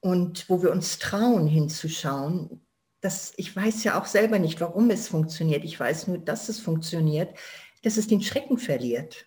und 0.00 0.48
wo 0.48 0.62
wir 0.62 0.72
uns 0.72 0.98
trauen 0.98 1.46
hinzuschauen. 1.46 2.60
Das, 3.00 3.32
ich 3.36 3.54
weiß 3.54 3.84
ja 3.84 4.00
auch 4.00 4.06
selber 4.06 4.38
nicht, 4.38 4.60
warum 4.60 4.90
es 4.90 5.08
funktioniert. 5.08 5.64
Ich 5.64 5.78
weiß 5.78 6.08
nur, 6.08 6.18
dass 6.18 6.48
es 6.48 6.58
funktioniert, 6.60 7.36
dass 7.82 7.96
es 7.96 8.06
den 8.06 8.22
Schrecken 8.22 8.58
verliert, 8.58 9.26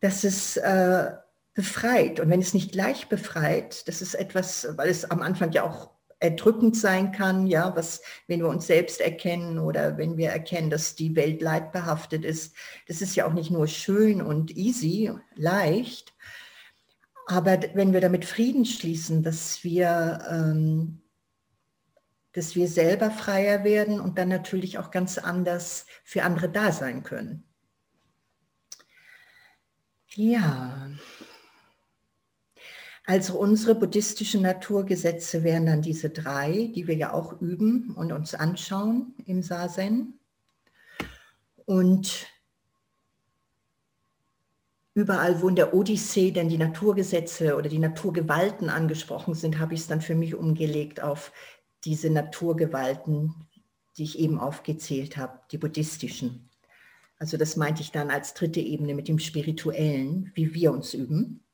dass 0.00 0.24
es 0.24 0.56
äh, 0.56 1.12
befreit. 1.56 2.20
Und 2.20 2.30
wenn 2.30 2.40
es 2.40 2.54
nicht 2.54 2.70
gleich 2.70 3.08
befreit, 3.08 3.88
das 3.88 4.00
ist 4.02 4.14
etwas, 4.14 4.68
weil 4.76 4.88
es 4.88 5.10
am 5.10 5.22
Anfang 5.22 5.50
ja 5.50 5.64
auch 5.64 5.90
erdrückend 6.20 6.76
sein 6.76 7.12
kann, 7.12 7.46
ja, 7.46 7.74
was, 7.74 8.02
wenn 8.28 8.40
wir 8.40 8.48
uns 8.48 8.66
selbst 8.66 9.00
erkennen 9.00 9.58
oder 9.58 9.98
wenn 9.98 10.16
wir 10.16 10.30
erkennen, 10.30 10.70
dass 10.70 10.94
die 10.94 11.16
Welt 11.16 11.42
leidbehaftet 11.42 12.24
ist. 12.24 12.54
Das 12.86 13.02
ist 13.02 13.16
ja 13.16 13.26
auch 13.26 13.32
nicht 13.32 13.50
nur 13.50 13.66
schön 13.66 14.22
und 14.22 14.56
easy, 14.56 15.12
leicht, 15.34 16.14
aber 17.26 17.60
wenn 17.74 17.92
wir 17.92 18.00
damit 18.00 18.24
Frieden 18.24 18.64
schließen, 18.64 19.22
dass 19.22 19.64
wir, 19.64 20.20
ähm, 20.30 21.02
dass 22.32 22.54
wir 22.54 22.68
selber 22.68 23.10
freier 23.10 23.64
werden 23.64 23.98
und 23.98 24.16
dann 24.16 24.28
natürlich 24.28 24.78
auch 24.78 24.90
ganz 24.90 25.18
anders 25.18 25.86
für 26.04 26.22
andere 26.22 26.48
da 26.48 26.70
sein 26.70 27.02
können. 27.02 27.42
Ja. 30.14 30.88
Also 33.08 33.38
unsere 33.38 33.76
buddhistischen 33.76 34.42
Naturgesetze 34.42 35.44
wären 35.44 35.66
dann 35.66 35.80
diese 35.80 36.10
drei, 36.10 36.72
die 36.74 36.88
wir 36.88 36.96
ja 36.96 37.12
auch 37.12 37.40
üben 37.40 37.94
und 37.94 38.10
uns 38.10 38.34
anschauen 38.34 39.14
im 39.26 39.44
Sazen. 39.44 40.18
Und 41.66 42.26
überall, 44.94 45.40
wo 45.40 45.48
in 45.48 45.54
der 45.54 45.72
Odyssee 45.72 46.32
denn 46.32 46.48
die 46.48 46.58
Naturgesetze 46.58 47.56
oder 47.56 47.68
die 47.68 47.78
Naturgewalten 47.78 48.68
angesprochen 48.70 49.34
sind, 49.34 49.60
habe 49.60 49.74
ich 49.74 49.80
es 49.80 49.86
dann 49.86 50.00
für 50.00 50.16
mich 50.16 50.34
umgelegt 50.34 51.00
auf 51.00 51.30
diese 51.84 52.10
Naturgewalten, 52.10 53.34
die 53.96 54.02
ich 54.02 54.18
eben 54.18 54.40
aufgezählt 54.40 55.16
habe, 55.16 55.38
die 55.52 55.58
buddhistischen. 55.58 56.50
Also 57.20 57.36
das 57.36 57.54
meinte 57.54 57.82
ich 57.82 57.92
dann 57.92 58.10
als 58.10 58.34
dritte 58.34 58.60
Ebene 58.60 58.94
mit 58.94 59.06
dem 59.06 59.20
Spirituellen, 59.20 60.32
wie 60.34 60.54
wir 60.54 60.72
uns 60.72 60.92
üben. 60.92 61.45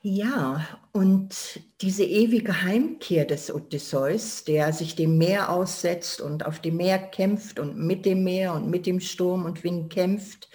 Ja, 0.00 0.64
und 0.92 1.60
diese 1.80 2.04
ewige 2.04 2.62
Heimkehr 2.62 3.24
des 3.24 3.52
Odysseus, 3.52 4.44
der 4.44 4.72
sich 4.72 4.94
dem 4.94 5.18
Meer 5.18 5.50
aussetzt 5.50 6.20
und 6.20 6.46
auf 6.46 6.60
dem 6.60 6.76
Meer 6.76 6.98
kämpft 6.98 7.58
und 7.58 7.76
mit 7.76 8.06
dem 8.06 8.22
Meer 8.22 8.54
und 8.54 8.70
mit 8.70 8.86
dem 8.86 9.00
Sturm 9.00 9.44
und 9.44 9.64
Wind 9.64 9.92
kämpft 9.92 10.48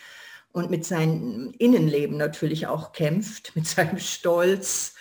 und 0.54 0.72
mit 0.72 0.86
seinem 0.86 1.54
Innenleben 1.60 2.16
natürlich 2.16 2.68
auch 2.68 2.94
kämpft, 2.94 3.54
mit 3.56 3.68
seinem 3.68 4.00
Stolz 4.00 4.96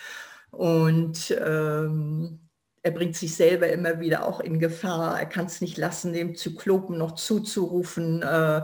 und 0.51 1.31
ähm, 1.39 2.39
er 2.81 2.91
bringt 2.91 3.15
sich 3.15 3.35
selber 3.35 3.69
immer 3.69 4.01
wieder 4.01 4.25
auch 4.27 4.41
in 4.41 4.59
Gefahr. 4.59 5.17
Er 5.17 5.25
kann 5.25 5.45
es 5.45 5.61
nicht 5.61 5.77
lassen, 5.77 6.11
dem 6.11 6.35
Zyklopen 6.35 6.97
noch 6.97 7.15
zuzurufen, 7.15 8.21
äh, 8.23 8.63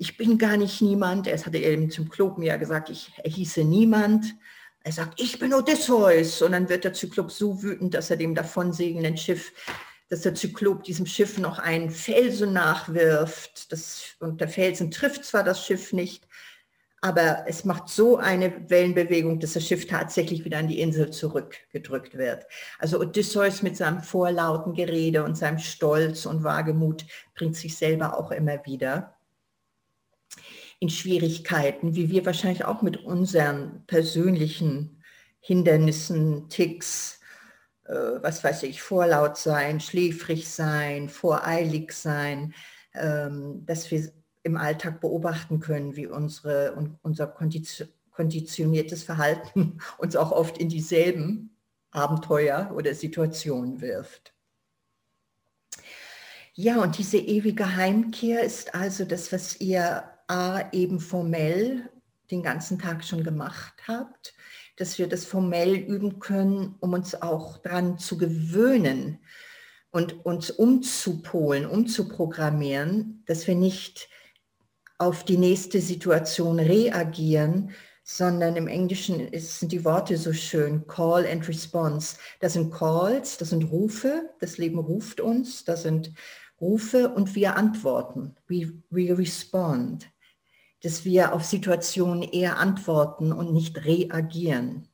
ich 0.00 0.16
bin 0.16 0.38
gar 0.38 0.56
nicht 0.56 0.80
niemand. 0.80 1.26
Erst 1.26 1.46
hatte 1.46 1.58
er 1.58 1.72
dem 1.72 1.90
Zyklopen 1.90 2.44
ja 2.44 2.56
gesagt, 2.56 2.88
ich, 2.88 3.10
er 3.22 3.30
hieße 3.30 3.64
niemand. 3.64 4.26
Er 4.88 4.92
sagt, 4.92 5.20
ich 5.20 5.38
bin 5.38 5.52
Odysseus. 5.52 6.40
Und 6.40 6.52
dann 6.52 6.70
wird 6.70 6.82
der 6.82 6.94
Zyklop 6.94 7.30
so 7.30 7.62
wütend, 7.62 7.92
dass 7.92 8.08
er 8.08 8.16
dem 8.16 8.34
davonsegelnden 8.34 9.18
Schiff, 9.18 9.52
dass 10.08 10.22
der 10.22 10.34
Zyklop 10.34 10.82
diesem 10.82 11.04
Schiff 11.04 11.36
noch 11.36 11.58
einen 11.58 11.90
Felsen 11.90 12.54
nachwirft. 12.54 13.70
Das, 13.70 14.16
und 14.18 14.40
der 14.40 14.48
Felsen 14.48 14.90
trifft 14.90 15.26
zwar 15.26 15.44
das 15.44 15.62
Schiff 15.62 15.92
nicht, 15.92 16.26
aber 17.02 17.44
es 17.46 17.66
macht 17.66 17.90
so 17.90 18.16
eine 18.16 18.70
Wellenbewegung, 18.70 19.40
dass 19.40 19.52
das 19.52 19.66
Schiff 19.66 19.86
tatsächlich 19.86 20.46
wieder 20.46 20.56
an 20.56 20.68
die 20.68 20.80
Insel 20.80 21.10
zurückgedrückt 21.10 22.16
wird. 22.16 22.46
Also 22.78 22.98
Odysseus 22.98 23.60
mit 23.60 23.76
seinem 23.76 24.00
vorlauten 24.00 24.72
Gerede 24.72 25.22
und 25.22 25.36
seinem 25.36 25.58
Stolz 25.58 26.24
und 26.24 26.44
Wagemut 26.44 27.04
bringt 27.34 27.56
sich 27.56 27.76
selber 27.76 28.18
auch 28.18 28.30
immer 28.30 28.64
wieder 28.64 29.17
in 30.80 30.90
Schwierigkeiten, 30.90 31.94
wie 31.94 32.10
wir 32.10 32.24
wahrscheinlich 32.24 32.64
auch 32.64 32.82
mit 32.82 33.04
unseren 33.04 33.84
persönlichen 33.86 35.02
Hindernissen, 35.40 36.48
Ticks, 36.48 37.20
äh, 37.84 37.92
was 37.92 38.44
weiß 38.44 38.62
ich, 38.64 38.82
vorlaut 38.82 39.36
sein, 39.36 39.80
schläfrig 39.80 40.48
sein, 40.48 41.08
voreilig 41.08 41.92
sein, 41.92 42.54
ähm, 42.94 43.64
dass 43.66 43.90
wir 43.90 44.12
im 44.42 44.56
Alltag 44.56 45.00
beobachten 45.00 45.60
können, 45.60 45.96
wie 45.96 46.06
unsere, 46.06 46.74
unser 47.02 47.26
konditioniertes 47.26 49.02
Verhalten 49.02 49.78
uns 49.98 50.16
auch 50.16 50.32
oft 50.32 50.58
in 50.58 50.68
dieselben 50.68 51.56
Abenteuer 51.90 52.72
oder 52.74 52.94
Situationen 52.94 53.80
wirft. 53.80 54.32
Ja, 56.54 56.82
und 56.82 56.98
diese 56.98 57.18
ewige 57.18 57.76
Heimkehr 57.76 58.42
ist 58.42 58.74
also 58.74 59.04
das, 59.04 59.32
was 59.32 59.60
ihr 59.60 60.17
A, 60.28 60.70
eben 60.72 61.00
formell 61.00 61.88
den 62.30 62.42
ganzen 62.42 62.78
Tag 62.78 63.02
schon 63.04 63.24
gemacht 63.24 63.74
habt, 63.86 64.34
dass 64.76 64.98
wir 64.98 65.08
das 65.08 65.24
formell 65.24 65.74
üben 65.74 66.18
können, 66.18 66.76
um 66.80 66.92
uns 66.92 67.20
auch 67.20 67.58
daran 67.58 67.98
zu 67.98 68.18
gewöhnen 68.18 69.18
und 69.90 70.24
uns 70.26 70.50
umzupolen, 70.50 71.66
umzuprogrammieren, 71.66 73.22
dass 73.26 73.46
wir 73.46 73.54
nicht 73.54 74.08
auf 74.98 75.24
die 75.24 75.38
nächste 75.38 75.80
Situation 75.80 76.60
reagieren, 76.60 77.70
sondern 78.04 78.56
im 78.56 78.68
Englischen 78.68 79.28
sind 79.32 79.72
die 79.72 79.84
Worte 79.84 80.16
so 80.16 80.32
schön, 80.32 80.86
Call 80.86 81.26
and 81.26 81.46
Response. 81.48 82.16
Das 82.40 82.54
sind 82.54 82.72
Calls, 82.72 83.38
das 83.38 83.50
sind 83.50 83.64
Rufe, 83.64 84.30
das 84.40 84.58
Leben 84.58 84.78
ruft 84.78 85.20
uns, 85.20 85.64
das 85.64 85.82
sind 85.84 86.12
Rufe 86.60 87.08
und 87.08 87.34
wir 87.34 87.56
antworten, 87.56 88.34
we, 88.46 88.72
we 88.90 89.16
respond 89.16 90.10
dass 90.82 91.04
wir 91.04 91.32
auf 91.32 91.44
Situationen 91.44 92.22
eher 92.22 92.58
antworten 92.58 93.32
und 93.32 93.52
nicht 93.52 93.84
reagieren. 93.84 94.88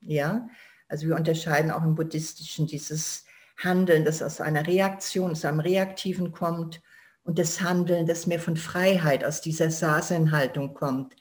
Ja, 0.00 0.48
also 0.88 1.06
wir 1.06 1.16
unterscheiden 1.16 1.70
auch 1.70 1.82
im 1.84 1.94
Buddhistischen 1.94 2.66
dieses 2.66 3.24
Handeln, 3.56 4.04
das 4.04 4.22
aus 4.22 4.40
einer 4.40 4.66
Reaktion, 4.66 5.32
aus 5.32 5.44
einem 5.44 5.60
Reaktiven 5.60 6.32
kommt 6.32 6.80
und 7.24 7.38
das 7.38 7.60
Handeln, 7.60 8.06
das 8.06 8.26
mehr 8.26 8.40
von 8.40 8.56
Freiheit, 8.56 9.24
aus 9.24 9.40
dieser 9.40 9.70
Sasenhaltung 9.70 10.74
kommt, 10.74 11.14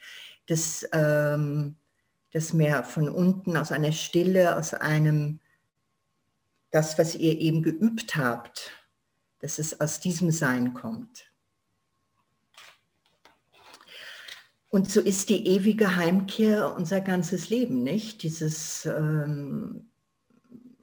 das, 0.45 0.87
ähm, 0.93 1.75
das 2.31 2.53
mehr 2.53 2.83
von 2.83 3.09
unten, 3.09 3.57
aus 3.57 3.71
einer 3.71 3.91
Stille, 3.91 4.55
aus 4.55 4.73
einem, 4.73 5.39
das, 6.71 6.97
was 6.97 7.15
ihr 7.15 7.37
eben 7.37 7.63
geübt 7.63 8.15
habt, 8.15 8.71
dass 9.39 9.59
es 9.59 9.81
aus 9.81 9.99
diesem 9.99 10.31
Sein 10.31 10.73
kommt. 10.73 11.26
Und 14.69 14.91
so 14.91 14.99
ist 14.99 15.29
die 15.29 15.47
ewige 15.47 15.95
Heimkehr 15.95 16.75
unser 16.75 17.01
ganzes 17.01 17.49
Leben, 17.49 17.83
nicht? 17.83 18.23
Dieses 18.23 18.85
ähm, 18.85 19.89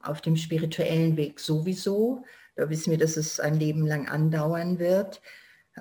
auf 0.01 0.21
dem 0.21 0.35
spirituellen 0.35 1.17
Weg 1.17 1.39
sowieso. 1.39 2.23
Da 2.55 2.69
wissen 2.69 2.91
wir, 2.91 2.97
dass 2.97 3.17
es 3.17 3.39
ein 3.39 3.59
Leben 3.59 3.85
lang 3.85 4.07
andauern 4.07 4.79
wird. 4.79 5.21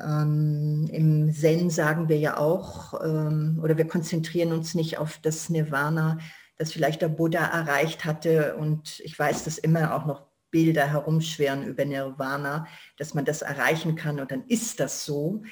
Ähm, 0.01 0.89
Im 0.93 1.33
Zen 1.33 1.71
sagen 1.71 2.09
wir 2.09 2.19
ja 2.19 2.37
auch, 2.37 3.01
ähm, 3.05 3.61
oder 3.63 3.79
wir 3.79 3.87
konzentrieren 3.87 4.53
uns 4.53 4.75
nicht 4.75 4.99
auf 4.99 5.19
das 5.19 5.49
Nirvana, 5.49 6.19
das 6.59 6.73
vielleicht 6.73 7.01
der 7.01 7.09
Buddha 7.09 7.45
erreicht 7.45 8.05
hatte. 8.05 8.57
Und 8.57 9.01
ich 9.01 9.19
weiß, 9.19 9.45
dass 9.45 9.59
immer 9.59 9.95
auch 9.95 10.05
noch 10.05 10.27
Bilder 10.51 10.91
herumschweren 10.91 11.65
über 11.65 11.85
Nirvana, 11.85 12.67
dass 12.97 13.15
man 13.15 13.25
das 13.25 13.43
erreichen 13.43 13.97
kann 13.97 14.21
und 14.21 14.31
dann 14.31 14.45
ist 14.47 14.79
das 14.79 15.05
so. 15.05 15.43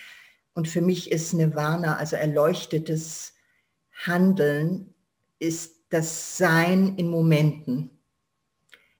Und 0.55 0.69
für 0.69 0.83
mich 0.83 1.11
ist 1.11 1.33
Nirvana, 1.33 1.97
also 1.97 2.17
erleuchtetes 2.17 3.35
Handeln, 4.05 4.95
ist 5.39 5.87
das 5.89 6.37
Sein 6.37 6.97
in 6.97 7.09
Momenten. 7.09 7.91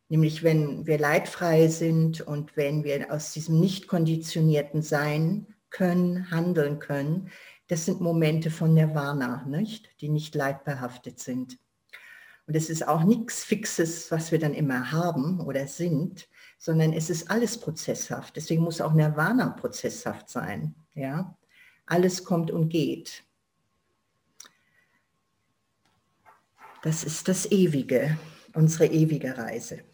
Nämlich 0.09 0.43
wenn 0.43 0.87
wir 0.87 0.99
leidfrei 0.99 1.69
sind 1.69 2.21
und 2.21 2.57
wenn 2.57 2.85
wir 2.85 3.13
aus 3.13 3.33
diesem 3.33 3.61
nicht 3.61 3.89
konditionierten 3.89 4.83
Sein 4.83 5.47
können, 5.71 6.31
handeln 6.31 6.79
können, 6.79 7.31
das 7.69 7.87
sind 7.87 8.01
Momente 8.03 8.51
von 8.51 8.75
Nirvana, 8.75 9.45
nicht? 9.47 9.89
die 10.03 10.11
nicht 10.11 10.35
leidbehaftet 10.35 11.19
sind. 11.21 11.59
Und 12.47 12.57
es 12.57 12.69
ist 12.69 12.87
auch 12.87 13.05
nichts 13.05 13.45
Fixes, 13.45 14.11
was 14.11 14.33
wir 14.33 14.39
dann 14.39 14.53
immer 14.53 14.93
haben 14.93 15.41
oder 15.41 15.67
sind, 15.67 16.29
sondern 16.59 16.93
es 16.93 17.09
ist 17.09 17.31
alles 17.31 17.59
prozesshaft. 17.59 18.37
Deswegen 18.37 18.63
muss 18.63 18.81
auch 18.81 18.93
Nirvana 18.93 19.51
prozesshaft 19.51 20.29
sein. 20.29 20.75
Ja? 20.95 21.35
Alles 21.87 22.25
kommt 22.25 22.51
und 22.51 22.69
geht. 22.69 23.25
Das 26.83 27.05
ist 27.05 27.29
das 27.29 27.51
Ewige, 27.51 28.19
unsere 28.55 28.87
ewige 28.87 29.37
Reise. 29.37 29.85